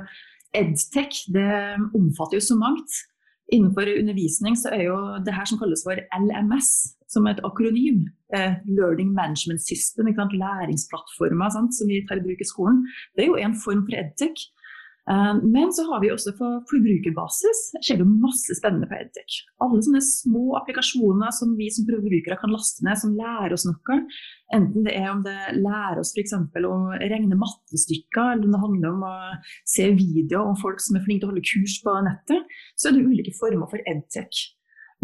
Edtech 0.56 1.24
det 1.34 1.50
omfatter 1.94 2.38
jo 2.40 2.46
så 2.48 2.58
mangt. 2.58 3.02
Innenfor 3.54 3.86
undervisning 3.86 4.56
så 4.58 4.72
er 4.74 4.88
jo 4.88 4.98
det 5.22 5.34
her 5.34 5.46
som 5.46 5.58
kalles 5.60 5.84
for 5.86 6.00
LMS, 6.18 6.70
som 7.12 7.26
er 7.26 7.36
et 7.36 7.44
akronym. 7.46 8.06
Eh, 8.34 8.58
Learning 8.66 9.12
Management 9.14 9.62
System, 9.62 10.10
læringsplattformer 10.10 11.54
sant, 11.54 11.74
som 11.74 11.86
vi 11.86 12.02
tar 12.08 12.18
i 12.18 12.26
bruk 12.26 12.42
i 12.42 12.48
skolen. 12.50 12.82
Det 13.14 13.24
er 13.24 13.30
jo 13.30 13.38
en 13.38 13.54
form 13.54 13.86
for 13.86 13.94
Edtech. 14.02 14.48
Eh, 15.10 15.34
men 15.42 15.72
så 15.72 15.84
har 15.90 16.00
vi 16.02 16.10
også 16.10 16.32
på 16.38 16.48
forbrukerbasis 16.70 17.60
skjer 17.78 18.00
det 18.00 18.08
masse 18.10 18.56
spennende 18.58 18.88
på 18.90 18.98
Edtech. 18.98 19.38
Alle 19.62 19.78
sånne 19.84 20.02
små 20.02 20.56
applikasjoner 20.58 21.34
som 21.34 21.54
vi 21.58 21.68
som 21.74 21.86
forbrukere 21.86 22.38
kan 22.40 22.54
laste 22.54 22.86
ned, 22.86 22.98
som 22.98 23.14
lærer 23.18 23.54
oss 23.54 23.66
noe. 23.68 24.00
Enten 24.56 24.86
det 24.86 24.96
er 24.98 25.08
om 25.12 25.22
det 25.26 25.36
lærer 25.58 26.02
oss 26.02 26.12
f.eks. 26.14 26.34
å 26.34 26.74
regne 26.98 27.38
mattestykker, 27.38 28.34
eller 28.34 28.48
om 28.48 28.56
det 28.56 28.64
handler 28.66 28.92
om 28.92 29.06
å 29.06 29.14
se 29.68 29.88
videoer 29.94 30.52
om 30.52 30.58
folk 30.58 30.82
som 30.82 30.98
er 30.98 31.06
flinke 31.06 31.24
til 31.24 31.30
å 31.30 31.34
holde 31.34 31.46
kurs 31.46 31.78
på 31.86 31.96
nettet, 32.06 32.58
så 32.74 32.90
er 32.90 32.98
det 32.98 33.06
ulike 33.06 33.34
former 33.38 33.70
for 33.70 33.82
Edtech. 33.86 34.55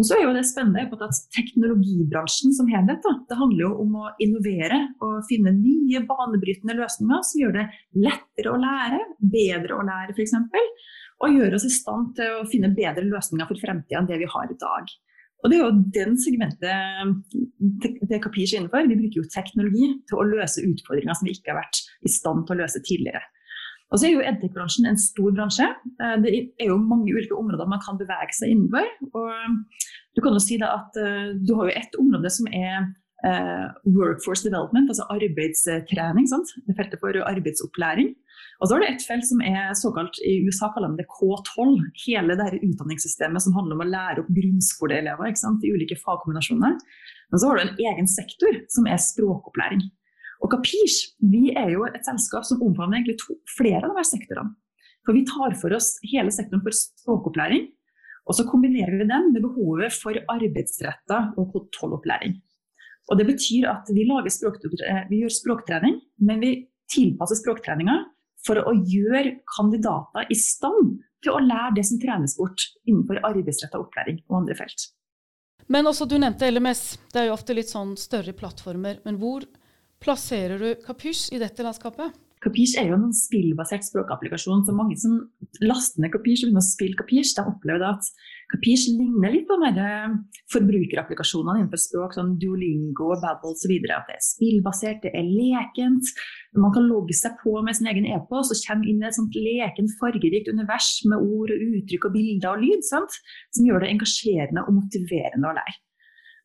Men 0.02 0.08
så 0.08 0.16
er 0.16 0.24
jo 0.24 0.30
det 0.34 0.40
spennende 0.48 0.82
på 0.90 0.96
at 0.98 1.18
teknologibransjen 1.30 2.50
som 2.56 2.66
helhet 2.66 3.04
da, 3.04 3.12
det 3.28 3.36
handler 3.38 3.60
jo 3.62 3.68
om 3.84 3.92
å 4.00 4.08
innovere 4.24 4.80
og 4.98 5.20
finne 5.28 5.52
nye 5.54 6.00
banebrytende 6.08 6.74
løsninger 6.74 7.20
som 7.28 7.38
gjør 7.38 7.52
det 7.54 7.66
lettere 8.02 8.50
å 8.50 8.58
lære, 8.58 8.98
bedre 9.30 9.76
å 9.78 9.84
lære 9.86 10.16
f.eks. 10.16 10.34
Og 11.22 11.36
gjøre 11.36 11.54
oss 11.54 11.68
i 11.68 11.70
stand 11.70 12.16
til 12.18 12.40
å 12.40 12.48
finne 12.50 12.72
bedre 12.74 13.06
løsninger 13.12 13.46
for 13.46 13.62
fremtida 13.62 14.00
enn 14.00 14.10
det 14.10 14.18
vi 14.24 14.30
har 14.32 14.50
i 14.50 14.58
dag. 14.58 14.90
Og 15.44 15.52
Det 15.52 15.60
er 15.60 15.62
jo 15.62 15.78
den 15.94 16.18
segmentet 16.18 18.10
det 18.10 18.22
Kapirs 18.26 18.56
er 18.56 18.64
innenfor. 18.64 18.90
Vi 18.90 18.98
bruker 19.04 19.22
jo 19.22 19.30
teknologi 19.30 19.92
til 20.10 20.18
å 20.18 20.26
løse 20.32 20.66
utfordringer 20.66 21.14
som 21.14 21.30
vi 21.30 21.36
ikke 21.38 21.54
har 21.54 21.60
vært 21.62 21.84
i 22.02 22.10
stand 22.10 22.42
til 22.48 22.58
å 22.58 22.64
løse 22.64 22.82
tidligere. 22.82 23.22
Og 23.92 24.00
så 24.00 24.08
er 24.08 24.14
jo 24.14 24.24
edtech-bransjen 24.24 24.88
en 24.88 24.98
stor 25.00 25.34
bransje. 25.36 25.66
Eh, 26.00 26.14
det 26.24 26.32
er 26.32 26.70
jo 26.70 26.78
mange 26.80 27.12
ulike 27.12 27.36
områder 27.36 27.68
man 27.68 27.82
kan 27.84 27.98
bevege 28.00 28.32
seg 28.38 28.54
innenfor. 28.54 28.88
Og 29.12 29.90
du 30.16 30.20
kan 30.20 30.34
jo 30.36 30.42
si 30.42 30.58
at 30.60 30.98
eh, 31.00 31.32
du 31.40 31.54
har 31.58 31.70
jo 31.70 31.78
ett 31.78 31.94
område 32.00 32.30
som 32.32 32.48
er 32.52 32.90
uh, 33.26 33.68
workforce 33.86 34.44
development, 34.44 34.90
altså 34.90 35.06
arbeidstrening. 35.14 36.26
Sant? 36.28 36.52
Det 36.66 36.76
feltet 36.78 37.00
for 37.00 37.16
arbeidsopplæring. 37.28 38.12
Og 38.60 38.68
så 38.68 38.74
har 38.74 38.82
du 38.82 38.88
et 38.88 39.06
felt 39.06 39.26
som 39.26 39.40
er 39.46 39.72
såkalt 39.78 40.18
i 40.26 40.36
USA 40.46 40.68
kaller 40.74 40.92
de 40.92 41.02
det 41.02 41.08
K12. 41.10 41.80
Hele 42.04 42.36
det 42.36 42.48
her 42.48 42.60
utdanningssystemet 42.60 43.44
som 43.44 43.56
handler 43.56 43.78
om 43.78 43.84
å 43.84 43.88
lære 43.88 44.22
opp 44.22 44.30
grunnskoleelever 44.36 45.32
i 45.32 45.72
ulike 45.72 45.98
fagkombinasjoner. 46.02 46.78
Men 47.32 47.40
så 47.40 47.48
har 47.48 47.58
du 47.58 47.64
en 47.64 47.82
egen 47.90 48.10
sektor 48.10 48.58
som 48.70 48.86
er 48.90 49.02
språkopplæring. 49.02 49.86
Og 50.42 50.50
Kapish 50.50 51.14
vi 51.22 51.52
er 51.54 51.70
jo 51.74 51.86
et 51.86 52.02
selskap 52.06 52.46
som 52.46 52.62
omfavner 52.62 53.06
flere 53.56 53.86
av 53.86 53.98
disse 53.98 54.18
sektorene. 54.18 54.54
For 55.06 55.16
vi 55.16 55.24
tar 55.26 55.54
for 55.58 55.74
oss 55.74 55.96
hele 56.12 56.30
sektoren 56.34 56.62
for 56.62 56.74
språkopplæring, 56.76 57.66
og 58.28 58.36
så 58.38 58.46
kombinerer 58.46 59.00
vi 59.00 59.08
den 59.08 59.30
med 59.34 59.42
behovet 59.44 59.94
for 59.94 60.16
arbeidsretta 60.30 61.32
og 61.36 61.52
kontrollopplæring. 61.54 62.36
Og 63.10 63.18
Det 63.18 63.26
betyr 63.26 63.66
at 63.68 63.88
vi, 63.90 64.06
språk, 64.30 64.60
vi 65.10 65.22
gjør 65.22 65.34
språktrening, 65.34 65.98
men 66.22 66.40
vi 66.40 66.52
tilpasser 66.92 67.40
språktreninga 67.40 67.96
for 68.46 68.62
å 68.62 68.74
gjøre 68.74 69.38
kandidater 69.56 70.30
i 70.30 70.38
stand 70.38 71.00
til 71.22 71.34
å 71.34 71.42
lære 71.42 71.76
det 71.78 71.86
som 71.86 72.00
trenes 72.02 72.36
bort 72.38 72.64
innenfor 72.86 73.22
arbeidsretta 73.26 73.80
opplæring 73.82 74.22
og 74.28 74.42
andre 74.42 74.56
felt. 74.58 74.88
Men 75.70 75.86
også 75.86 76.06
du 76.10 76.16
nevnte 76.18 76.50
LMS. 76.50 76.82
Det 77.12 77.22
er 77.22 77.28
jo 77.30 77.36
ofte 77.36 77.54
litt 77.54 77.70
sånn 77.70 77.94
større 77.98 78.34
plattformer. 78.36 78.98
Men 79.06 79.18
hvor 79.22 79.46
plasserer 80.02 80.58
du 80.58 80.82
Kapysj 80.82 81.30
i 81.36 81.40
dette 81.42 81.62
landskapet? 81.62 82.14
Kapysj 82.42 82.74
er 82.80 82.88
jo 82.90 82.96
en 82.98 83.12
spillbasert 83.14 83.84
språkapplikasjon. 83.86 84.64
så 84.66 84.74
Mange 84.74 84.96
som 84.98 85.18
laster 85.62 86.02
ned 86.02 86.10
Kapysj 86.10 86.42
og 86.42 86.48
begynner 86.48 86.64
å 86.64 86.66
spille 86.66 86.98
Kapysj, 86.98 87.36
de 87.38 87.44
opplever 87.46 87.84
at 87.86 88.08
Kapysj 88.50 88.88
ligner 88.96 89.32
litt 89.32 89.46
på 89.46 89.58
de 89.62 89.90
forbrukerapplikasjonene 90.52 91.62
innenfor 91.62 91.80
språk, 91.80 92.16
sånn 92.16 92.34
Duolingo, 92.42 93.12
Babble 93.22 93.54
osv. 93.54 93.76
At 93.94 94.10
det 94.10 94.18
er 94.18 94.26
spillbasert, 94.26 95.06
det 95.06 95.14
er 95.14 95.28
lekent. 95.28 96.10
Man 96.58 96.74
kan 96.74 96.88
logge 96.90 97.14
seg 97.16 97.38
på 97.44 97.54
med 97.62 97.78
sin 97.78 97.88
egen 97.92 98.10
e-post 98.10 98.54
og 98.54 98.64
komme 98.66 98.90
inn 98.90 99.04
i 99.04 99.08
et 99.08 99.18
sånt 99.18 99.38
lekent, 99.38 99.94
fargerikt 100.02 100.50
univers 100.50 100.90
med 101.06 101.22
ord 101.22 101.54
og 101.54 101.64
uttrykk 101.70 102.10
og 102.10 102.18
bilder 102.18 102.56
og 102.56 102.66
lyd, 102.66 102.82
sant? 102.90 103.22
som 103.54 103.68
gjør 103.68 103.84
det 103.84 103.94
engasjerende 103.94 104.66
og 104.66 104.80
motiverende 104.82 105.48
å 105.48 105.56
lære. 105.60 105.78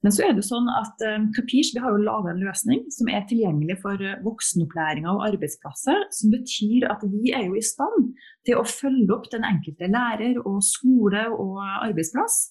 Men 0.05 0.13
så 0.13 0.27
er 0.27 0.35
det 0.37 0.43
sånn 0.45 0.67
at 0.69 1.01
um, 1.09 1.29
Kapish 1.33 1.73
vi 1.73 1.81
har 1.81 1.95
jo 1.95 2.03
laga 2.05 2.29
en 2.29 2.41
løsning 2.43 2.83
som 2.93 3.09
er 3.09 3.23
tilgjengelig 3.29 3.79
for 3.81 3.97
uh, 3.97 4.19
voksenopplæringa 4.25 5.09
og 5.09 5.23
arbeidsplasser. 5.25 6.03
Som 6.13 6.33
betyr 6.35 6.85
at 6.91 7.05
vi 7.09 7.33
er 7.33 7.47
jo 7.47 7.57
i 7.57 7.65
stand 7.65 8.11
til 8.45 8.61
å 8.61 8.67
følge 8.67 9.09
opp 9.15 9.25
den 9.33 9.47
enkelte 9.47 9.89
lærer 9.89 10.37
og 10.43 10.59
skole 10.65 11.25
og 11.33 11.57
arbeidsplass 11.63 12.43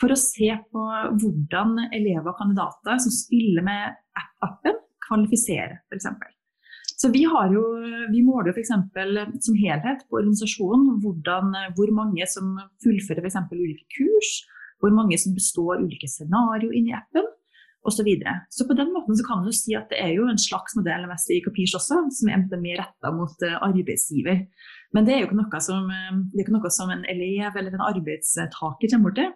for 0.00 0.14
å 0.14 0.18
se 0.18 0.50
på 0.70 0.84
hvordan 1.22 1.88
elever 1.90 2.30
og 2.30 2.38
kandidater 2.38 3.02
som 3.02 3.14
spiller 3.14 3.66
med 3.66 3.98
appen, 4.46 4.78
kvalifiserer 5.02 5.80
f.eks. 5.90 6.08
Så 7.02 7.10
vi, 7.10 7.24
jo, 7.26 7.62
vi 8.14 8.22
måler 8.22 8.54
f.eks. 8.54 8.70
som 8.70 9.58
helhet 9.58 10.06
på 10.06 10.20
organisasjonen 10.20 11.00
hvordan, 11.02 11.50
hvor 11.74 11.90
mange 11.98 12.26
som 12.30 12.54
fullfører 12.84 13.26
f.eks. 13.26 13.40
ulike 13.50 13.88
kurs 13.98 14.34
hvor 14.82 14.92
mange 14.94 15.18
som 15.20 15.34
består 15.36 15.82
ulike 15.84 16.10
scenario 16.10 16.72
inni 16.74 16.94
appen 16.96 17.28
osv. 17.82 17.96
Så, 17.96 18.04
videre. 18.06 18.34
så 18.50 18.66
på 18.68 18.76
den 18.78 18.92
måten 18.94 19.18
kan 19.26 19.42
du 19.42 19.50
si 19.54 19.74
at 19.74 19.90
det 19.90 19.98
er 19.98 20.12
jo 20.14 20.28
en 20.30 20.38
slags 20.38 20.76
modell 20.78 21.02
i 21.34 21.40
Kapirs 21.42 21.74
også, 21.74 21.98
som 22.14 22.30
er 22.30 22.44
mer 22.54 22.78
retta 22.78 23.10
mot 23.10 23.42
eh, 23.42 23.58
arbeidsgiver. 23.58 24.44
Men 24.94 25.06
det 25.06 25.14
er 25.14 25.22
jo 25.22 25.30
ikke 25.30 25.40
noe 25.40 25.62
som, 25.64 25.88
eh, 25.90 26.20
ikke 26.38 26.54
noe 26.54 26.70
som 26.70 26.92
en 26.94 27.02
elev 27.10 27.56
eller 27.58 27.74
en 27.74 27.86
arbeidstaker 27.88 28.92
kommer 28.92 29.10
borti. 29.10 29.26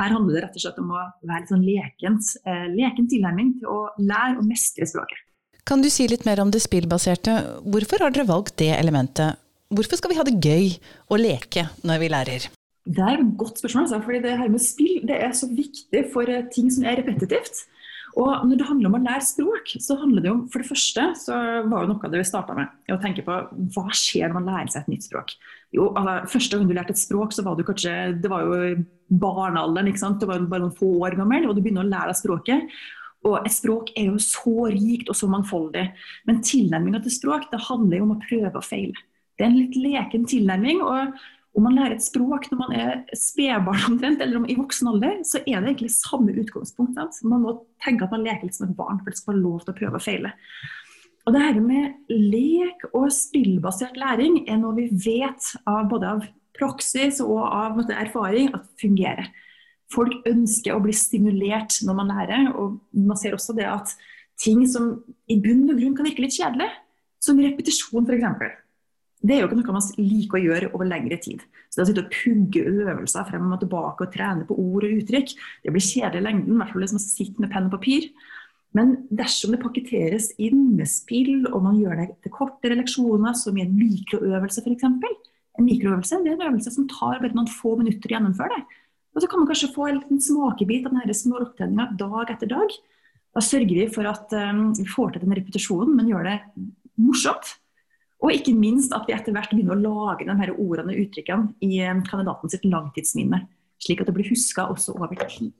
Her 0.00 0.14
handler 0.14 0.34
det 0.34 0.42
rett 0.46 0.56
og 0.56 0.64
slett 0.64 0.80
om 0.80 0.90
å 0.90 1.02
være 1.28 1.44
litt 1.44 1.52
sånn 1.52 1.66
lekent, 1.66 2.32
eh, 2.48 2.66
leken 2.72 3.10
tilnærming 3.12 3.52
til 3.60 3.68
å 3.70 3.80
lære 4.00 4.40
og 4.40 4.48
mestre 4.48 4.88
språket. 4.88 5.20
Kan 5.68 5.84
du 5.84 5.90
si 5.92 6.08
litt 6.10 6.26
mer 6.26 6.40
om 6.42 6.50
det 6.50 6.64
spillbaserte? 6.64 7.62
Hvorfor 7.62 8.02
har 8.02 8.10
dere 8.10 8.26
valgt 8.26 8.56
det 8.58 8.72
elementet? 8.74 9.38
Hvorfor 9.70 10.00
skal 10.00 10.10
vi 10.10 10.18
ha 10.18 10.24
det 10.26 10.40
gøy 10.42 10.74
å 11.06 11.20
leke 11.20 11.68
når 11.86 12.02
vi 12.02 12.10
lærer? 12.10 12.48
Det 12.82 13.02
er 13.02 13.20
et 13.20 13.36
godt 13.38 13.60
spørsmål. 13.60 13.84
Altså, 13.86 14.00
fordi 14.02 14.22
det 14.24 14.38
her 14.38 14.50
med 14.50 14.62
spill 14.62 15.02
det 15.06 15.18
er 15.22 15.36
så 15.36 15.48
viktig 15.50 16.06
for 16.12 16.28
eh, 16.30 16.48
ting 16.54 16.70
som 16.72 16.86
er 16.88 16.98
repetitivt. 16.98 17.66
Og 18.18 18.44
når 18.44 18.58
det 18.60 18.66
handler 18.68 18.90
om 18.90 18.96
å 18.98 19.02
lære 19.06 19.24
språk, 19.24 19.70
så 19.80 19.96
handler 19.96 20.24
det 20.24 20.32
om 20.32 20.40
For 20.52 20.60
det 20.60 20.68
første 20.68 21.04
så 21.16 21.36
var 21.70 21.84
jo 21.84 21.92
noe 21.92 22.04
av 22.04 22.12
det 22.12 22.20
vi 22.20 22.28
starta 22.28 22.56
med, 22.58 22.72
å 22.92 22.98
tenke 23.00 23.24
på 23.24 23.36
hva 23.72 23.84
skjer 23.96 24.28
når 24.28 24.36
man 24.36 24.50
lærer 24.50 24.72
seg 24.72 24.82
et 24.82 24.90
nytt 24.92 25.06
språk. 25.06 25.36
Jo, 25.72 25.88
altså, 25.96 26.34
Første 26.34 26.58
gang 26.58 26.68
du 26.68 26.74
lærte 26.76 26.92
et 26.92 27.00
språk, 27.00 27.32
så 27.32 27.44
var 27.46 27.56
du 27.56 27.64
kanskje 27.64 27.94
Det 28.20 28.32
var 28.32 28.44
jo 28.44 28.82
barnealderen, 29.08 29.88
ikke 29.92 30.02
sant. 30.02 30.20
Det 30.20 30.28
var 30.28 30.44
bare 30.44 30.66
noen 30.66 30.76
få 30.76 30.90
år 31.06 31.16
gammel, 31.16 31.48
og 31.48 31.56
du 31.56 31.62
begynner 31.62 31.86
å 31.86 31.92
lære 31.92 32.12
deg 32.12 32.20
språket. 32.20 32.76
Og 33.28 33.36
et 33.38 33.54
språk 33.54 33.92
er 33.96 34.10
jo 34.10 34.18
så 34.20 34.66
rikt 34.72 35.08
og 35.12 35.16
så 35.16 35.28
mangfoldig. 35.30 35.86
Men 36.28 36.42
tilnærminga 36.44 37.00
til 37.04 37.14
språk 37.14 37.46
det 37.52 37.62
handler 37.68 38.00
jo 38.00 38.08
om 38.08 38.16
å 38.16 38.22
prøve 38.24 38.56
og 38.58 38.66
feile. 38.66 38.98
Det 39.38 39.46
er 39.46 39.52
en 39.52 39.60
litt 39.60 39.78
leken 39.78 40.26
tilnærming. 40.28 40.82
og 40.84 41.14
om 41.52 41.66
man 41.66 41.76
lærer 41.76 41.98
et 41.98 42.04
språk 42.04 42.46
når 42.48 42.60
man 42.62 42.74
er 42.76 42.92
spedbarn 43.18 43.82
omtrent, 43.90 44.22
eller 44.24 44.46
i 44.48 44.56
voksen 44.56 44.88
alder, 44.88 45.18
så 45.28 45.42
er 45.42 45.60
det 45.60 45.74
egentlig 45.74 45.92
samme 45.92 46.32
utgangspunkt. 46.32 46.96
Sant? 46.96 47.18
Man 47.28 47.44
må 47.44 47.56
tenke 47.84 48.06
at 48.06 48.14
man 48.14 48.24
leker 48.24 48.48
litt 48.48 48.56
som 48.56 48.70
et 48.70 48.78
barn, 48.78 49.02
for 49.02 49.12
det 49.12 49.20
skal 49.20 49.34
være 49.34 49.42
lov 49.42 49.58
til 49.60 49.74
å 49.74 49.78
prøve 49.82 50.00
og 50.00 50.04
feile. 50.04 50.32
Og 51.22 51.36
det 51.36 51.42
her 51.44 51.60
med 51.62 52.14
lek 52.32 52.86
og 52.90 53.12
spillbasert 53.14 54.00
læring 54.00 54.40
er 54.50 54.58
noe 54.62 54.74
vi 54.80 54.88
vet 55.04 55.52
av 55.68 55.84
både 55.92 56.14
av 56.16 56.24
praksis 56.56 57.20
og 57.24 57.44
av 57.44 57.76
måte, 57.76 57.94
erfaring 57.94 58.50
at 58.56 58.66
fungerer. 58.80 59.28
Folk 59.92 60.24
ønsker 60.28 60.74
å 60.74 60.80
bli 60.82 60.96
stimulert 60.96 61.78
når 61.84 62.00
man 62.00 62.10
lærer, 62.14 62.48
og 62.56 62.80
man 62.96 63.20
ser 63.20 63.36
også 63.36 63.54
det 63.58 63.68
at 63.68 63.92
ting 64.40 64.64
som 64.66 64.96
i 65.30 65.36
bunn 65.42 65.68
og 65.68 65.76
grunn 65.76 65.94
kan 65.98 66.08
virke 66.08 66.24
litt 66.24 66.38
kjedelig, 66.38 66.70
som 67.22 67.38
repetisjon 67.38 68.08
f.eks 68.08 68.61
det 69.22 69.36
er 69.36 69.42
jo 69.42 69.48
ikke 69.48 69.60
noe 69.60 69.76
man 69.76 69.88
liker 70.02 70.38
å 70.38 70.42
gjøre 70.42 70.68
over 70.74 70.88
lengre 70.88 71.16
tid. 71.22 71.42
Så 71.70 71.78
det 71.78 71.84
å 71.84 71.88
sitte 71.92 72.02
og 72.02 72.14
pugge 72.14 72.62
øvelser 72.66 73.26
frem 73.28 73.52
og 73.54 73.60
tilbake 73.62 74.06
og 74.06 74.14
trene 74.14 74.46
på 74.48 74.56
ord 74.58 74.86
og 74.88 74.96
uttrykk, 74.98 75.34
det 75.62 75.74
blir 75.74 75.84
kjedelig 75.86 76.22
i 76.22 76.26
lengden. 76.26 76.56
I 76.56 76.58
hvert 76.58 76.74
fall 76.74 76.84
hvis 76.84 76.94
man 76.96 77.04
sitter 77.04 77.44
med 77.44 77.52
penn 77.52 77.68
og 77.68 77.76
papir. 77.76 78.08
Men 78.76 78.94
dersom 79.12 79.54
det 79.54 79.60
pakketteres 79.62 80.30
inn 80.42 80.72
med 80.78 80.90
spill, 80.90 81.46
og 81.52 81.60
man 81.68 81.78
gjør 81.78 82.00
det 82.00 82.08
til 82.24 82.34
kortere 82.34 82.78
leksjoner, 82.80 83.36
som 83.38 83.56
i 83.58 83.62
en 83.66 83.74
mikroøvelse 83.76 84.64
f.eks. 84.64 84.88
En 84.88 85.68
mikroøvelse 85.68 86.22
det 86.24 86.32
er 86.32 86.38
en 86.38 86.46
øvelse 86.48 86.72
som 86.74 86.88
tar 86.90 87.20
bare 87.20 87.36
noen 87.36 87.50
få 87.52 87.76
minutter 87.78 88.10
å 88.10 88.16
gjennomføre 88.16 88.56
det. 88.56 88.78
Og 89.12 89.22
så 89.22 89.28
kan 89.28 89.42
man 89.42 89.50
kanskje 89.50 89.72
få 89.74 89.86
en 89.86 89.98
liten 90.00 90.22
smakebit 90.24 90.88
av 90.88 90.96
denne 90.96 91.14
små 91.14 91.42
opptreninga 91.44 91.90
dag 92.00 92.32
etter 92.32 92.48
dag. 92.50 92.78
Da 93.36 93.42
sørger 93.44 93.84
vi 93.84 93.90
for 93.92 94.08
at 94.08 94.32
um, 94.34 94.70
vi 94.76 94.86
får 94.88 95.14
til 95.14 95.26
den 95.26 95.36
repetisjonen, 95.36 95.92
men 95.96 96.08
gjør 96.08 96.30
det 96.30 96.38
morsomt. 97.00 97.58
Og 98.22 98.30
ikke 98.30 98.54
minst 98.54 98.92
at 98.94 99.08
vi 99.08 99.16
etter 99.16 99.34
hvert 99.34 99.50
begynner 99.50 99.74
å 99.74 99.82
lage 99.82 100.28
de 100.28 100.36
her 100.38 100.52
ordene 100.54 100.94
og 100.94 101.02
uttrykkene 101.02 101.56
i 101.58 101.80
kandidatens 101.82 102.10
kandidaten 102.10 102.52
sitt 102.54 102.68
langtidsminne. 102.68 103.42
slik 103.82 104.00
at 104.00 104.06
det 104.06 104.14
blir 104.14 104.30
huska 104.30 104.68
også 104.70 104.94
over 104.94 105.10
tid. 105.26 105.50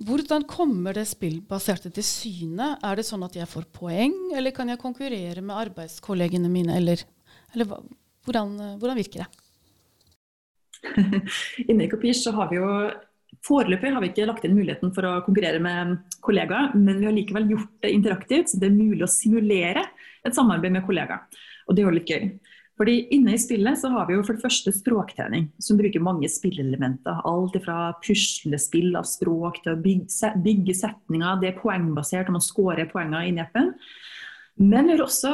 Hvordan 0.00 0.46
kommer 0.48 0.96
det 0.96 1.04
spillbaserte 1.10 1.90
til 1.92 2.04
syne? 2.06 2.78
Er 2.82 2.96
det 2.96 3.04
sånn 3.04 3.22
at 3.26 3.36
jeg 3.36 3.46
får 3.46 3.68
poeng, 3.76 4.32
eller 4.34 4.54
kan 4.56 4.68
jeg 4.72 4.80
konkurrere 4.80 5.44
med 5.44 5.58
arbeidskollegene 5.68 6.48
mine, 6.48 6.78
eller, 6.80 7.04
eller 7.52 7.68
hvordan, 8.24 8.56
hvordan, 8.80 8.96
virker 8.96 9.22
det? 9.22 9.30
Inne 11.68 11.84
i 11.86 11.90
Kopirs 11.92 12.24
så 12.24 12.32
har 12.34 12.48
vi 12.50 12.60
jo 12.62 12.68
Foreløpig 13.42 13.90
har 13.90 14.02
vi 14.02 14.10
ikke 14.10 14.26
lagt 14.28 14.44
inn 14.44 14.52
muligheten 14.54 14.90
for 14.94 15.08
å 15.08 15.22
konkurrere 15.24 15.58
med 15.62 15.96
kollegaer, 16.22 16.74
men 16.76 17.00
vi 17.00 17.06
har 17.08 17.14
likevel 17.16 17.48
gjort 17.50 17.70
det 17.82 17.90
interaktivt, 17.90 18.52
så 18.52 18.60
det 18.60 18.68
er 18.68 18.76
mulig 18.76 19.02
å 19.06 19.10
simulere 19.10 19.82
et 20.26 20.36
samarbeid 20.36 20.74
med 20.74 20.86
kollegaer. 20.86 21.24
Og 21.66 21.76
det 21.76 21.82
er 21.82 21.88
jo 21.88 21.96
litt 21.96 22.10
gøy. 22.10 22.26
Fordi 22.80 22.94
Inne 23.14 23.34
i 23.36 23.40
spillet 23.40 23.78
så 23.78 23.90
har 23.92 24.08
vi 24.08 24.16
jo 24.16 24.22
for 24.24 24.34
det 24.34 24.42
første 24.42 24.72
språktrening, 24.74 25.50
som 25.62 25.78
bruker 25.78 26.02
mange 26.02 26.28
spillelementer. 26.32 27.20
Alt 27.28 27.58
fra 27.62 27.92
puslespill 28.02 28.96
av 28.98 29.06
språk 29.06 29.60
til 29.62 29.74
å 29.74 29.80
bygge, 29.82 30.74
setninger. 30.78 31.42
Det 31.42 31.52
er 31.52 31.60
poengbasert, 31.60 32.30
og 32.30 32.38
man 32.38 32.44
scorer 32.44 32.88
poenger 32.90 33.28
i 33.28 33.34
appen. 33.42 33.74
Men 34.58 34.88
vi 34.88 34.96
har 34.96 35.04
også, 35.04 35.32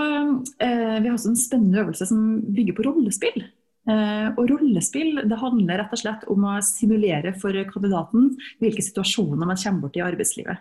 eh, 0.60 0.98
vi 1.00 1.08
har 1.08 1.14
også 1.14 1.30
en 1.30 1.40
spennende 1.40 1.84
øvelse 1.84 2.06
som 2.06 2.42
bygger 2.42 2.76
på 2.76 2.84
rollespill. 2.86 3.46
Eh, 3.88 4.28
og 4.36 4.50
rollespill 4.50 5.22
det 5.28 5.38
handler 5.40 5.78
rett 5.80 5.92
og 5.92 5.98
slett 6.02 6.24
om 6.28 6.44
å 6.44 6.58
simulere 6.60 7.32
for 7.40 7.56
kandidaten 7.72 8.34
hvilke 8.60 8.84
situasjoner 8.84 9.46
man 9.46 9.56
kommer 9.56 9.80
bort 9.86 9.96
i 9.96 10.04
arbeidslivet. 10.04 10.58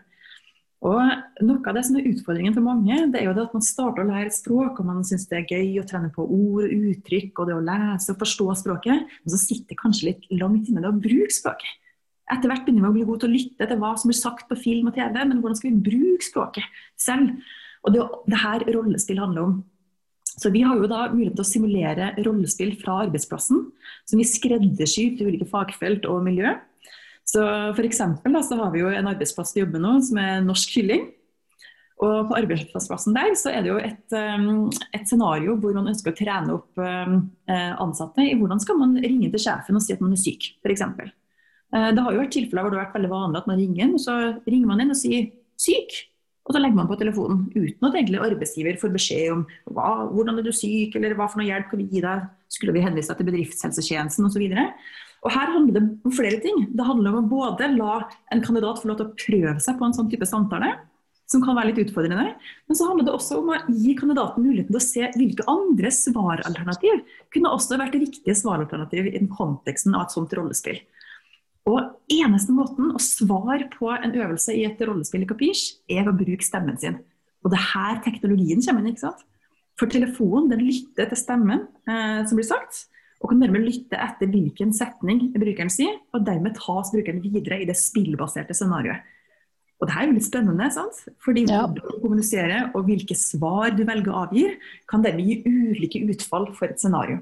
Og 0.86 1.02
Noe 1.42 1.62
av 1.70 1.74
det 1.78 1.84
som 1.88 1.98
er 1.98 2.06
utfordringen 2.12 2.54
for 2.54 2.66
mange, 2.66 2.96
det 3.10 3.20
er 3.20 3.28
jo 3.28 3.34
det 3.34 3.48
at 3.48 3.56
man 3.58 3.66
starter 3.66 4.04
å 4.04 4.10
lære 4.12 4.34
språk, 4.34 4.78
og 4.78 4.86
man 4.86 5.04
syns 5.06 5.26
det 5.30 5.40
er 5.40 5.52
gøy 5.56 5.80
å 5.82 5.86
trene 5.90 6.12
på 6.14 6.26
ord 6.26 6.68
og 6.68 6.86
uttrykk 6.92 7.42
og 7.42 7.50
det 7.50 7.56
å 7.58 7.66
lese 7.66 8.14
og 8.14 8.22
forstå 8.22 8.48
språket, 8.62 9.06
men 9.10 9.34
så 9.34 9.40
sitter 9.42 9.74
det 9.74 9.80
kanskje 9.82 10.10
litt 10.12 10.28
langt 10.38 10.70
inne 10.70 10.84
det 10.84 10.92
å 10.92 11.00
bruke 11.02 11.34
språket. 11.34 11.80
Etter 12.28 12.52
hvert 12.52 12.66
begynner 12.68 12.84
vi 12.84 12.90
å 12.90 12.98
bli 12.98 13.08
gode 13.08 13.24
til 13.24 13.32
å 13.32 13.38
lytte 13.38 13.70
til 13.70 13.80
hva 13.82 13.94
som 13.98 14.12
blir 14.12 14.20
sagt 14.20 14.46
på 14.50 14.60
film 14.60 14.90
og 14.90 14.98
TV, 14.98 15.18
men 15.24 15.40
hvordan 15.40 15.58
skal 15.58 15.72
vi 15.72 15.86
bruke 15.88 16.28
språket 16.28 16.80
selv? 17.00 17.34
Og 17.88 17.96
det, 17.96 18.06
det 18.28 18.42
her 18.44 18.66
rollespill 18.76 19.22
handler 19.24 19.46
om. 19.48 19.58
Så 20.38 20.52
Vi 20.54 20.62
har 20.62 20.78
jo 20.78 20.90
da 20.90 21.08
mulighet 21.10 21.34
til 21.40 21.46
å 21.46 21.50
simulere 21.50 22.12
rollespill 22.22 22.76
fra 22.78 23.00
arbeidsplassen, 23.08 23.64
som 24.06 24.20
vi 24.20 24.28
skreddersyr 24.28 25.16
til 25.18 25.32
ulike 25.32 25.48
fagfelt 25.50 26.06
og 26.06 26.22
miljø. 26.28 26.52
Så 27.28 27.44
for 27.76 27.84
eksempel, 27.84 28.34
da, 28.34 28.42
så 28.46 28.56
har 28.62 28.72
vi 28.72 28.82
jo 28.86 28.92
en 28.92 29.10
arbeidsplass 29.12 29.52
vi 29.56 29.66
jobber 29.66 29.84
nå 29.84 29.98
som 30.08 30.20
er 30.22 30.44
Norsk 30.46 30.78
Kylling. 30.78 31.10
Og 31.98 32.28
på 32.30 32.36
arbeidsplassen 32.38 33.16
der 33.16 33.34
så 33.40 33.52
er 33.52 33.64
det 33.66 33.72
jo 33.72 33.78
et, 33.82 34.14
um, 34.14 34.68
et 34.94 35.08
scenario 35.10 35.56
hvor 35.58 35.74
man 35.74 35.90
ønsker 35.90 36.14
å 36.14 36.18
trene 36.18 36.54
opp 36.54 36.78
um, 36.78 37.24
eh, 37.50 37.72
ansatte 37.82 38.22
i 38.22 38.36
hvordan 38.38 38.62
skal 38.62 38.78
man 38.78 38.94
ringe 39.02 39.32
til 39.34 39.42
sjefen 39.42 39.80
og 39.80 39.82
si 39.82 39.96
at 39.96 40.04
man 40.04 40.14
er 40.14 40.22
syk, 40.22 40.52
f.eks. 40.62 40.84
Eh, 40.86 41.90
det 41.98 42.04
har 42.06 42.14
jo 42.14 42.22
vært 42.22 42.36
tilfeller 42.38 42.68
hvor 42.68 42.76
det 42.76 42.78
har 42.78 42.86
vært 42.86 43.00
veldig 43.00 43.12
vanlig 43.16 43.42
at 43.42 43.50
man 43.50 43.60
ringer, 43.64 43.96
og 43.98 44.04
så 44.04 44.18
ringer 44.46 44.70
man 44.70 44.84
inn 44.86 44.94
og 44.94 45.00
sier 45.00 45.32
'syk'. 45.58 45.98
Og 46.48 46.56
så 46.56 46.62
legger 46.62 46.80
man 46.80 46.88
på 46.88 46.96
telefonen 47.00 47.42
uten 47.52 47.88
at 47.90 47.96
egentlig 47.98 48.22
arbeidsgiver 48.24 48.78
får 48.80 48.94
beskjed 48.94 49.34
om 49.34 49.42
hva, 49.76 49.90
hvordan 50.14 50.40
er 50.40 50.48
du 50.48 50.54
syk, 50.56 50.96
eller 50.96 51.18
hva 51.18 51.28
for 51.28 51.42
noe 51.42 51.50
hjelp 51.50 51.68
kan 51.72 51.82
vi 51.82 51.90
gi 51.92 52.04
deg, 52.06 52.24
skulle 52.52 52.76
vi 52.76 52.84
henvise 52.86 53.12
deg 53.12 53.20
til 53.20 53.28
bedriftshelsetjenesten 53.28 54.30
osv. 54.30 54.46
Og 55.26 55.34
her 55.34 55.52
handler 55.52 55.76
det 55.76 55.84
om 56.08 56.14
flere 56.16 56.40
ting. 56.40 56.70
Det 56.72 56.86
handler 56.88 57.12
om 57.12 57.26
å 57.26 57.32
både 57.32 57.68
la 57.74 58.00
en 58.32 58.44
kandidat 58.46 58.80
få 58.80 58.92
lov 58.92 59.02
til 59.02 59.10
å 59.10 59.18
prøve 59.18 59.58
seg 59.64 59.80
på 59.80 59.88
en 59.88 59.98
sånn 59.98 60.12
type 60.12 60.30
samtale, 60.30 60.72
som 61.28 61.44
kan 61.44 61.58
være 61.58 61.74
litt 61.74 61.82
utfordrende. 61.84 62.38
Men 62.40 62.80
så 62.80 62.88
handler 62.88 63.10
det 63.10 63.16
også 63.18 63.42
om 63.42 63.52
å 63.52 63.60
gi 63.68 63.98
kandidaten 64.00 64.46
muligheten 64.46 64.72
til 64.72 64.80
å 64.80 64.86
se 64.86 65.10
hvilke 65.20 65.48
andre 65.52 65.92
svaralternativ 65.92 67.02
kunne 67.36 67.52
også 67.52 67.82
vært 67.82 67.98
riktige 68.00 68.38
svaralternativ 68.40 69.10
i 69.10 69.18
den 69.18 69.28
konteksten 69.34 69.98
av 69.98 70.08
et 70.08 70.16
sånt 70.16 70.38
rollespill. 70.38 70.80
Og 71.68 71.80
eneste 72.12 72.54
måten 72.56 72.94
å 72.96 73.02
svare 73.04 73.68
på 73.74 73.90
en 73.92 74.14
øvelse 74.16 74.56
i 74.56 74.64
et 74.70 74.80
rollespill 74.88 75.26
i 75.26 75.30
Capiche, 75.30 75.82
er 75.92 76.08
å 76.08 76.16
bruke 76.16 76.46
stemmen 76.46 76.78
sin. 76.80 77.02
Og 77.44 77.52
det 77.52 77.60
er 77.60 77.72
her 77.74 78.00
teknologien 78.06 78.64
kommer 78.64 78.84
inn. 78.84 78.94
ikke 78.94 79.08
sant? 79.10 79.26
For 79.78 79.92
telefonen 79.92 80.48
den 80.50 80.64
lytter 80.66 81.10
til 81.12 81.20
stemmen 81.20 81.68
eh, 81.90 82.24
som 82.26 82.40
blir 82.40 82.48
sagt, 82.48 82.88
og 83.22 83.32
kan 83.32 83.42
dermed 83.42 83.66
lytte 83.66 83.98
etter 84.00 84.30
hvilken 84.30 84.72
setning 84.78 85.28
brukeren 85.34 85.72
sier, 85.74 86.00
og 86.14 86.26
dermed 86.26 86.58
tas 86.58 86.92
brukeren 86.94 87.22
videre 87.24 87.62
i 87.62 87.70
det 87.70 87.78
spillbaserte 87.78 88.56
scenarioet. 88.58 89.14
Og 89.78 89.86
det 89.86 89.94
her 89.94 90.08
er 90.08 90.10
jo 90.10 90.16
litt 90.16 90.26
spennende, 90.26 90.68
sant? 90.74 91.04
fordi 91.22 91.44
ja. 91.46 91.62
hvordan 91.62 91.76
du 91.78 92.02
kommuniserer 92.02 92.72
og 92.72 92.88
hvilke 92.88 93.18
svar 93.18 93.76
du 93.78 93.84
velger 93.86 94.14
å 94.14 94.24
avgi, 94.26 94.48
kan 94.90 95.04
dermed 95.06 95.28
gi 95.28 95.42
ulike 95.46 96.02
utfall 96.10 96.50
for 96.58 96.72
et 96.72 96.82
scenario. 96.82 97.20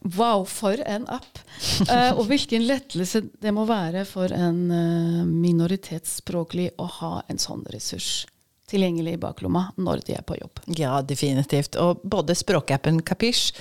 Wow, 0.00 0.46
for 0.48 0.80
en 0.86 1.06
app! 1.12 1.40
Uh, 1.84 2.16
og 2.16 2.24
hvilken 2.30 2.64
lettelse 2.68 3.22
det 3.42 3.52
må 3.52 3.66
være 3.68 4.06
for 4.08 4.32
en 4.32 4.60
uh, 4.72 5.22
minoritetsspråklig 5.28 6.70
å 6.80 6.88
ha 7.00 7.14
en 7.28 7.40
sånn 7.40 7.66
ressurs 7.72 8.22
tilgjengelig 8.70 9.16
i 9.16 9.20
baklomma 9.20 9.64
når 9.82 10.04
de 10.06 10.16
er 10.16 10.24
på 10.26 10.38
jobb. 10.38 10.62
Ja, 10.78 11.00
definitivt. 11.02 11.76
Og 11.80 12.02
både 12.06 12.36
språkappen 12.38 13.02
Kapish 13.06 13.54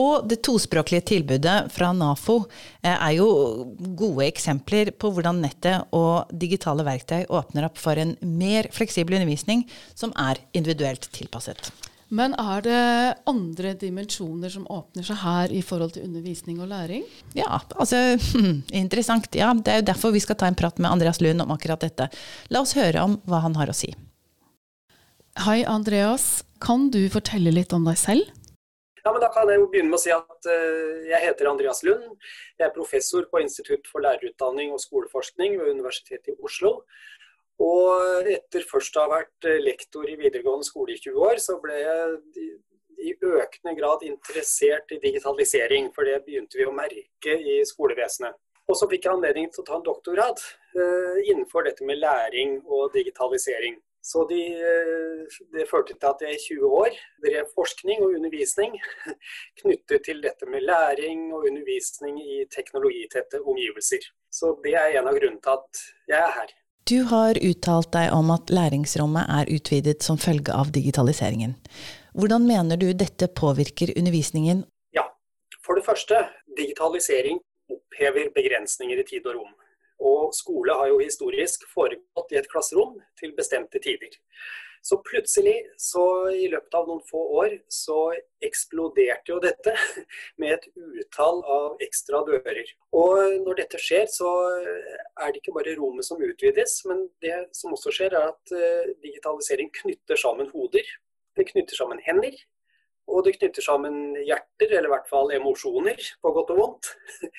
og 0.00 0.26
det 0.30 0.40
tospråklige 0.46 1.04
tilbudet 1.12 1.56
fra 1.74 1.92
NAFO 1.94 2.40
eh, 2.82 2.94
er 2.94 3.16
jo 3.18 3.28
gode 3.98 4.26
eksempler 4.26 4.94
på 4.98 5.12
hvordan 5.14 5.42
nettet 5.44 5.94
og 5.94 6.32
digitale 6.32 6.86
verktøy 6.86 7.26
åpner 7.28 7.68
opp 7.68 7.80
for 7.80 8.00
en 8.00 8.16
mer 8.24 8.70
fleksibel 8.74 9.18
undervisning 9.20 9.66
som 9.94 10.14
er 10.18 10.40
individuelt 10.56 11.10
tilpasset. 11.14 11.70
Men 12.14 12.34
er 12.38 12.62
det 12.62 12.80
andre 13.26 13.72
dimensjoner 13.78 14.52
som 14.52 14.68
åpner 14.70 15.06
seg 15.06 15.18
her 15.24 15.54
i 15.54 15.62
forhold 15.66 15.96
til 15.96 16.04
undervisning 16.06 16.60
og 16.62 16.70
læring? 16.70 17.02
Ja, 17.34 17.58
altså 17.74 18.14
interessant. 18.84 19.26
Ja, 19.34 19.50
det 19.54 19.72
er 19.72 19.80
jo 19.80 19.88
derfor 19.90 20.14
vi 20.14 20.22
skal 20.22 20.38
ta 20.38 20.46
en 20.50 20.58
prat 20.58 20.78
med 20.78 20.92
Andreas 20.92 21.18
Lund 21.24 21.42
om 21.42 21.54
akkurat 21.54 21.82
dette. 21.82 22.06
La 22.54 22.62
oss 22.62 22.76
høre 22.78 23.02
om 23.02 23.18
hva 23.26 23.42
han 23.46 23.58
har 23.58 23.72
å 23.72 23.74
si. 23.74 23.90
Hei, 25.42 25.64
Andreas. 25.66 26.44
Kan 26.62 26.86
du 26.94 27.02
fortelle 27.10 27.50
litt 27.50 27.74
om 27.74 27.88
deg 27.88 27.98
selv? 27.98 28.30
Ja, 29.04 29.10
men 29.12 29.20
Da 29.20 29.28
kan 29.34 29.50
jeg 29.50 29.58
jo 29.58 29.66
begynne 29.72 29.90
med 29.90 29.98
å 29.98 30.04
si 30.04 30.12
at 30.14 30.46
uh, 30.48 31.02
jeg 31.10 31.20
heter 31.26 31.50
Andreas 31.50 31.82
Lund. 31.84 32.14
Jeg 32.60 32.68
er 32.68 32.76
professor 32.76 33.26
på 33.28 33.42
Institutt 33.42 33.90
for 33.90 34.04
lærerutdanning 34.06 34.70
og 34.72 34.80
skoleforskning 34.80 35.58
ved 35.58 35.74
Universitetet 35.74 36.32
i 36.32 36.38
Oslo. 36.46 36.78
Og 37.62 38.30
etter 38.34 38.64
først 38.66 38.96
å 38.96 39.04
ha 39.04 39.12
vært 39.20 39.46
eh, 39.46 39.60
lektor 39.62 40.08
i 40.10 40.16
videregående 40.18 40.66
skole 40.66 40.96
i 40.96 41.00
20 41.00 41.28
år, 41.28 41.42
så 41.42 41.58
ble 41.62 41.76
jeg 41.78 42.56
i 43.04 43.12
økende 43.14 43.74
grad 43.78 44.02
interessert 44.06 44.90
i 44.94 45.00
digitalisering. 45.02 45.92
For 45.94 46.08
det 46.08 46.24
begynte 46.26 46.58
vi 46.58 46.66
å 46.66 46.74
merke 46.74 47.38
i 47.38 47.60
skolevesenet. 47.68 48.36
Og 48.64 48.78
så 48.80 48.88
fikk 48.88 49.06
jeg 49.06 49.12
anledning 49.12 49.50
til 49.52 49.60
å 49.60 49.66
ta 49.68 49.74
en 49.76 49.84
doktorgrad 49.84 50.38
uh, 50.40 51.18
innenfor 51.26 51.66
dette 51.66 51.84
med 51.84 51.98
læring 52.00 52.62
og 52.64 52.94
digitalisering. 52.94 53.76
Så 54.04 54.26
de, 54.28 54.40
eh, 54.52 55.36
det 55.54 55.64
førte 55.70 55.94
til 55.96 56.08
at 56.10 56.20
jeg 56.20 56.36
i 56.36 56.40
20 56.42 56.72
år 56.76 56.96
drev 57.24 57.46
forskning 57.56 58.02
og 58.04 58.16
undervisning 58.18 58.74
knyttet 59.62 60.04
til 60.04 60.20
dette 60.20 60.44
med 60.44 60.66
læring 60.68 61.30
og 61.32 61.46
undervisning 61.48 62.18
i 62.20 62.42
teknologitette 62.52 63.40
omgivelser. 63.40 64.04
Så 64.28 64.52
det 64.64 64.74
er 64.76 64.98
en 64.98 65.08
av 65.08 65.16
grunnene 65.16 65.40
til 65.40 65.56
at 65.56 65.80
jeg 66.12 66.20
er 66.20 66.36
her. 66.36 66.52
Du 66.84 66.98
har 67.08 67.38
uttalt 67.40 67.94
deg 67.96 68.10
om 68.12 68.28
at 68.34 68.50
læringsrommet 68.52 69.30
er 69.32 69.48
utvidet 69.54 70.02
som 70.04 70.18
følge 70.20 70.52
av 70.52 70.68
digitaliseringen. 70.68 71.54
Hvordan 72.12 72.44
mener 72.44 72.76
du 72.76 72.90
dette 72.92 73.30
påvirker 73.40 73.94
undervisningen? 73.96 74.66
Ja, 74.92 75.06
For 75.64 75.80
det 75.80 75.86
første, 75.86 76.18
digitalisering 76.58 77.40
opphever 77.72 78.28
begrensninger 78.36 79.00
i 79.00 79.06
tid 79.08 79.24
og 79.24 79.38
rom. 79.38 79.54
Og 80.04 80.36
skole 80.36 80.76
har 80.76 80.90
jo 80.92 81.00
historisk 81.00 81.64
foregått 81.72 82.36
i 82.36 82.40
et 82.42 82.50
klasserom 82.52 83.00
til 83.16 83.32
bestemte 83.32 83.80
tider. 83.80 84.12
Så 84.84 84.98
plutselig, 85.00 85.54
så 85.80 86.02
i 86.28 86.44
løpet 86.52 86.74
av 86.76 86.88
noen 86.90 87.00
få 87.08 87.20
år, 87.40 87.54
så 87.72 88.12
eksploderte 88.44 89.32
jo 89.32 89.38
dette 89.40 89.72
med 90.42 90.58
et 90.58 90.66
utall 90.76 91.40
av 91.48 91.80
ekstra 91.86 92.20
dører. 92.26 92.68
Og 92.92 93.38
når 93.46 93.62
dette 93.62 93.80
skjer, 93.80 94.04
så 94.12 94.28
er 94.52 95.32
det 95.32 95.40
ikke 95.40 95.54
bare 95.56 95.76
rommet 95.78 96.04
som 96.04 96.20
utvides, 96.20 96.82
men 96.90 97.06
det 97.24 97.38
som 97.56 97.72
også 97.72 97.94
skjer, 97.96 98.18
er 98.18 98.34
at 98.34 98.52
eh, 98.52 98.92
digitalisering 99.06 99.72
knytter 99.80 100.20
sammen 100.20 100.52
hoder. 100.52 100.92
Det 101.34 101.48
knytter 101.48 101.80
sammen 101.80 102.04
hender. 102.04 102.36
Og 103.08 103.24
det 103.24 103.38
knytter 103.38 103.64
sammen 103.64 104.18
hjerter, 104.20 104.68
eller 104.68 104.90
i 104.90 104.94
hvert 104.98 105.08
fall 105.08 105.32
emosjoner, 105.32 106.12
på 106.20 106.36
godt 106.36 106.52
og 106.52 106.60
vondt. 106.60 106.92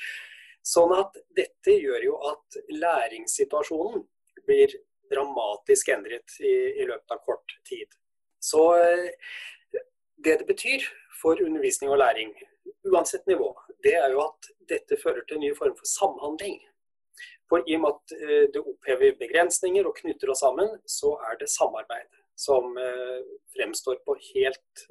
Sånn 0.74 0.98
at 0.98 1.14
dette 1.38 1.78
gjør 1.78 2.10
jo 2.10 2.18
at 2.32 2.60
læringssituasjonen 2.74 4.02
blir 4.50 4.74
dramatisk 5.12 5.92
endret 5.94 6.40
i, 6.42 6.56
i 6.82 6.88
løpet 6.88 7.16
av 7.16 7.22
kort 7.28 7.56
tid. 7.70 7.88
Så 8.46 8.76
eh, 8.78 9.10
det 10.26 10.38
det 10.42 10.48
betyr 10.48 10.86
for 11.22 11.42
undervisning 11.42 11.92
og 11.92 12.00
læring, 12.02 12.34
uansett 12.86 13.26
nivå, 13.28 13.50
det 13.84 13.96
er 13.98 14.14
jo 14.14 14.22
at 14.26 14.50
dette 14.70 14.98
fører 15.02 15.26
til 15.26 15.38
en 15.40 15.46
ny 15.48 15.52
form 15.58 15.76
for 15.78 15.90
samhandling. 15.90 16.60
For 17.50 17.62
i 17.70 17.78
og 17.78 17.84
med 17.84 17.96
at 17.96 18.16
eh, 18.20 18.46
det 18.54 18.62
opphever 18.62 19.18
begrensninger 19.22 19.88
og 19.88 19.98
knytter 20.02 20.34
oss 20.34 20.44
sammen, 20.46 20.72
så 20.86 21.16
er 21.30 21.40
det 21.42 21.52
samarbeid 21.54 22.22
som 22.36 22.78
eh, 22.78 23.20
fremstår 23.56 24.02
på 24.06 24.18
helt 24.34 24.88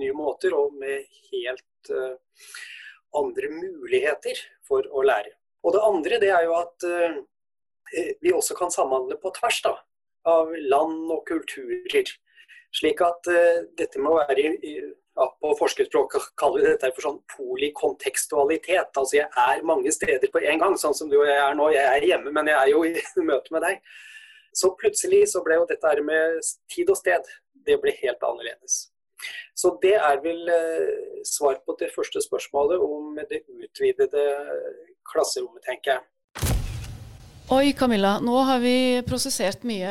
nye 0.00 0.14
måter 0.16 0.54
og 0.56 0.72
med 0.80 1.04
helt 1.28 1.90
andre 3.18 3.50
muligheter 3.52 4.40
for 4.64 4.86
å 4.88 5.02
lære. 5.04 5.34
Og 5.66 5.74
det 5.74 5.82
andre 5.84 6.20
det 6.22 6.30
er 6.32 6.46
jo 6.46 6.54
at 6.56 6.86
vi 8.20 8.32
også 8.34 8.56
kan 8.58 8.72
samhandle 8.72 9.18
på 9.22 9.32
tvers 9.38 9.60
da, 9.64 9.74
av 10.28 10.50
land 10.72 11.12
og 11.14 11.22
kulturer. 11.28 12.14
Slik 12.74 13.00
at 13.04 13.28
uh, 13.32 13.62
dette 13.78 14.00
å 14.02 14.16
være 14.18 14.42
ja, 14.52 15.24
På 15.40 15.54
forskerspråk 15.56 16.18
kaller 16.38 16.60
vi 16.60 16.72
dette 16.74 16.90
for 16.94 17.06
sånn 17.06 17.22
polikontekstualitet. 17.32 18.92
Altså 18.92 19.22
jeg 19.22 19.28
er 19.44 19.64
mange 19.66 19.92
steder 19.94 20.30
på 20.30 20.42
en 20.44 20.60
gang, 20.60 20.76
sånn 20.78 20.94
som 20.94 21.08
du 21.10 21.16
og 21.22 21.26
jeg 21.26 21.40
er 21.42 21.56
nå. 21.58 21.70
Jeg 21.74 21.88
er 21.94 22.06
hjemme, 22.12 22.34
men 22.34 22.52
jeg 22.52 22.58
er 22.60 22.74
jo 22.74 22.84
i 22.88 23.24
møte 23.24 23.56
med 23.56 23.64
deg. 23.66 23.80
Så 24.58 24.72
plutselig 24.78 25.24
så 25.32 25.42
ble 25.46 25.58
jo 25.58 25.66
dette 25.70 25.90
her 25.90 26.04
med 26.04 26.38
tid 26.72 26.88
og 26.92 26.98
sted, 26.98 27.26
det 27.66 27.76
ble 27.82 27.92
helt 28.00 28.22
annerledes. 28.24 28.78
Så 29.58 29.72
det 29.82 29.96
er 29.98 30.20
vel 30.22 30.48
eh, 30.54 31.22
svar 31.26 31.58
på 31.66 31.74
det 31.80 31.90
første 31.94 32.22
spørsmålet 32.22 32.82
om 32.82 33.18
det 33.18 33.42
utvidede 33.48 34.24
klasserommet, 35.10 35.64
tenker 35.66 35.96
jeg. 35.96 36.06
Oi, 37.50 37.72
Camilla. 37.72 38.18
Nå 38.20 38.36
har 38.44 38.58
vi 38.60 39.02
prosessert 39.06 39.62
mye 39.64 39.88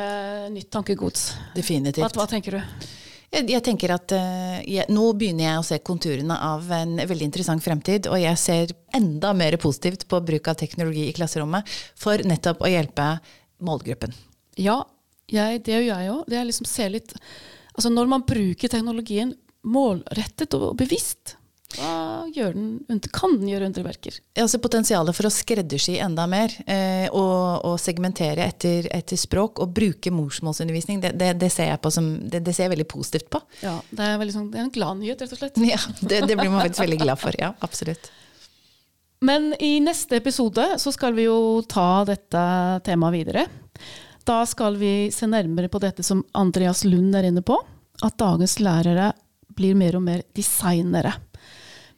nytt 0.54 0.70
tankegods. 0.70 1.32
Definitivt. 1.56 2.04
Hva, 2.04 2.12
hva 2.14 2.28
tenker 2.30 2.54
du? 2.54 2.90
Jeg, 3.34 3.48
jeg 3.50 3.64
tenker 3.66 3.96
at 3.96 4.14
uh, 4.14 4.60
jeg, 4.62 4.86
Nå 4.94 5.08
begynner 5.18 5.48
jeg 5.48 5.62
å 5.64 5.66
se 5.66 5.80
konturene 5.82 6.38
av 6.38 6.70
en 6.78 6.94
veldig 7.02 7.26
interessant 7.26 7.66
fremtid, 7.66 8.06
og 8.12 8.22
jeg 8.22 8.38
ser 8.38 8.76
enda 8.96 9.34
mer 9.34 9.58
positivt 9.58 10.06
på 10.06 10.22
bruk 10.28 10.52
av 10.54 10.60
teknologi 10.62 11.08
i 11.10 11.16
klasserommet 11.18 11.66
for 11.98 12.22
nettopp 12.30 12.62
å 12.62 12.70
hjelpe 12.70 13.10
målgruppen. 13.66 14.14
Ja, 14.62 14.84
jeg, 15.26 15.66
det 15.66 15.80
gjør 15.80 15.90
jeg 15.90 16.14
òg. 16.14 16.38
Liksom 16.38 16.70
Altså 17.78 17.90
når 17.94 18.14
man 18.14 18.26
bruker 18.26 18.70
teknologien 18.70 19.34
målrettet 19.66 20.54
og 20.58 20.78
bevisst, 20.78 21.40
hva 21.76 22.24
gjør 22.32 22.54
den, 22.56 23.00
kan 23.12 23.34
den 23.42 23.50
gjøre 23.52 23.68
underverker? 23.68 24.16
Altså 24.40 24.60
Potensialet 24.64 25.16
for 25.18 25.28
å 25.28 25.32
skreddersy 25.34 25.98
enda 26.00 26.24
mer 26.30 26.54
eh, 26.64 27.10
og, 27.12 27.66
og, 27.68 27.76
segmentere 27.82 28.46
etter, 28.48 28.88
etter, 28.96 29.20
språk 29.20 29.60
og 29.64 29.74
bruke 29.76 30.14
morsmålsundervisning, 30.16 31.02
det, 31.04 31.12
det, 31.20 31.34
det 31.42 31.52
ser 31.54 31.74
jeg 31.74 31.82
på 31.84 31.92
som, 31.94 32.08
det, 32.24 32.42
det, 32.48 32.56
ser 32.56 32.70
jeg 32.70 32.76
veldig 32.78 32.88
positivt 32.88 33.28
på. 33.36 33.44
Ja, 33.66 33.76
Det 33.92 34.08
er, 34.08 34.24
sånn, 34.32 34.48
det 34.54 34.62
er 34.62 34.66
en 34.70 34.74
glad 34.74 35.02
nyhet, 35.02 35.26
rett 35.26 35.36
og 35.36 35.44
slett. 35.44 35.60
Ja, 35.68 35.82
det, 36.00 36.24
blir 36.32 36.48
man 36.48 36.64
faktisk 36.64 36.86
veldig 36.86 37.02
glad 37.04 37.22
for. 37.22 37.38
Ja, 37.42 37.52
absolutt. 37.68 38.10
Men 39.28 39.52
i 39.60 39.78
neste 39.84 40.22
episode 40.22 40.76
så 40.80 40.94
skal 40.94 41.16
vi 41.18 41.28
jo 41.28 41.38
ta 41.68 42.06
dette 42.08 42.42
temaet 42.88 43.18
videre. 43.18 43.48
Da 44.28 44.44
skal 44.48 44.80
vi 44.80 45.10
se 45.12 45.28
nærmere 45.28 45.72
på 45.74 45.82
dette 45.84 46.06
som 46.06 46.24
Andreas 46.38 46.86
Lund 46.88 47.16
er 47.18 47.28
inne 47.28 47.44
på, 47.44 47.60
at 48.06 48.20
dagens 48.22 48.60
lærere 48.64 49.12
blir 49.58 49.78
mer 49.78 49.98
og 49.98 50.06
mer 50.06 50.24
designere. 50.38 51.16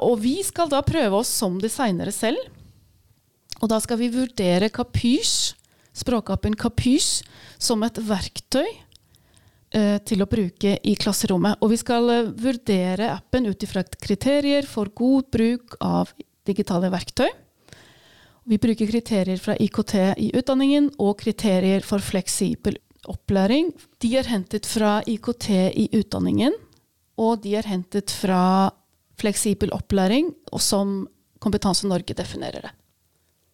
Og 0.06 0.20
vi 0.24 0.40
skal 0.46 0.70
da 0.72 0.82
prøve 0.86 1.22
oss 1.22 1.32
som 1.42 1.58
designere 1.62 2.14
selv. 2.16 2.40
Og 3.60 3.68
da 3.72 3.80
skal 3.84 4.00
vi 4.00 4.12
vurdere 4.14 4.72
Kapysj, 4.72 5.56
språkappen 6.00 6.56
Kapysj, 6.60 7.26
som 7.60 7.84
et 7.84 8.00
verktøy 8.08 8.68
eh, 9.76 9.98
til 10.08 10.24
å 10.24 10.30
bruke 10.32 10.78
i 10.80 10.96
klasserommet. 11.00 11.60
Og 11.60 11.74
vi 11.74 11.82
skal 11.82 12.14
eh, 12.14 12.32
vurdere 12.32 13.12
appen 13.18 13.50
ut 13.50 13.68
ifra 13.68 13.84
kriterier 13.84 14.68
for 14.70 14.92
god 14.96 15.28
bruk 15.36 15.76
av 15.84 16.14
digitale 16.48 16.92
verktøy. 16.94 17.28
Vi 18.50 18.58
bruker 18.58 18.90
kriterier 18.90 19.38
fra 19.38 19.54
IKT 19.60 19.96
i 20.18 20.32
utdanningen 20.40 20.88
og 20.98 21.20
kriterier 21.20 21.84
for 21.86 22.02
fleksibel 22.02 22.80
opplæring. 23.10 23.74
De 24.02 24.16
er 24.18 24.30
hentet 24.32 24.66
fra 24.66 25.00
IKT 25.06 25.50
i 25.78 25.86
utdanningen, 26.00 26.56
og 27.20 27.44
de 27.44 27.54
er 27.60 27.68
hentet 27.70 28.10
fra 28.16 28.72
fleksibel 29.20 29.74
opplæring, 29.76 30.32
og 30.52 30.62
som 30.64 31.02
Kompetanse 31.40 31.88
Norge 31.88 32.16
definerer 32.18 32.68
det. 32.68 32.72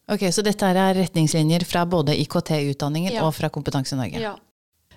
Ok, 0.10 0.28
Så 0.34 0.44
dette 0.46 0.66
er 0.66 0.94
retningslinjer 0.98 1.66
fra 1.66 1.86
både 1.90 2.14
IKT-utdanningen 2.22 3.14
ja. 3.14 3.26
og 3.26 3.34
fra 3.34 3.50
Kompetanse 3.50 3.98
Norge? 3.98 4.22
Ja. 4.22 4.36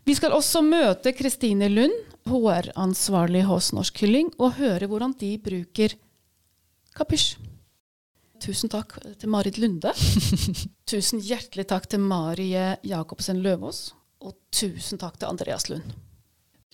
Vi 0.05 0.15
skal 0.17 0.33
også 0.37 0.63
møte 0.65 1.13
Kristine 1.17 1.69
Lund, 1.73 1.95
HR-ansvarlig 2.29 3.43
hos 3.49 3.73
Norsk 3.77 4.03
Kylling, 4.03 4.31
og 4.41 4.57
høre 4.61 4.89
hvordan 4.89 5.15
de 5.21 5.35
bruker 5.41 5.97
Kapysj. 6.97 7.37
Tusen 8.39 8.71
takk 8.71 8.95
til 9.19 9.33
Marit 9.33 9.59
Lunde. 9.59 9.93
tusen 10.91 11.23
hjertelig 11.25 11.67
takk 11.73 11.89
til 11.91 12.05
Marie 12.05 12.77
Jacobsen 12.87 13.41
Løvaas. 13.43 13.89
Og 14.23 14.37
tusen 14.55 15.01
takk 15.01 15.19
til 15.19 15.31
Andreas 15.31 15.69
Lund. 15.71 15.97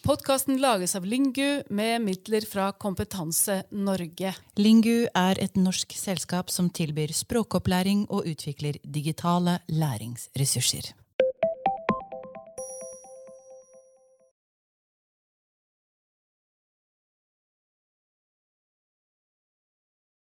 Podkasten 0.05 0.59
lages 0.61 0.93
av 0.99 1.05
Lingu 1.09 1.63
med 1.73 2.03
midler 2.05 2.45
fra 2.45 2.67
Kompetanse 2.77 3.63
Norge. 3.73 4.35
Lingu 4.61 5.07
er 5.17 5.39
et 5.41 5.57
norsk 5.57 5.95
selskap 5.97 6.53
som 6.53 6.69
tilbyr 6.69 7.15
språkopplæring 7.17 8.03
og 8.13 8.29
utvikler 8.29 8.77
digitale 8.85 9.63
læringsressurser. 9.73 10.93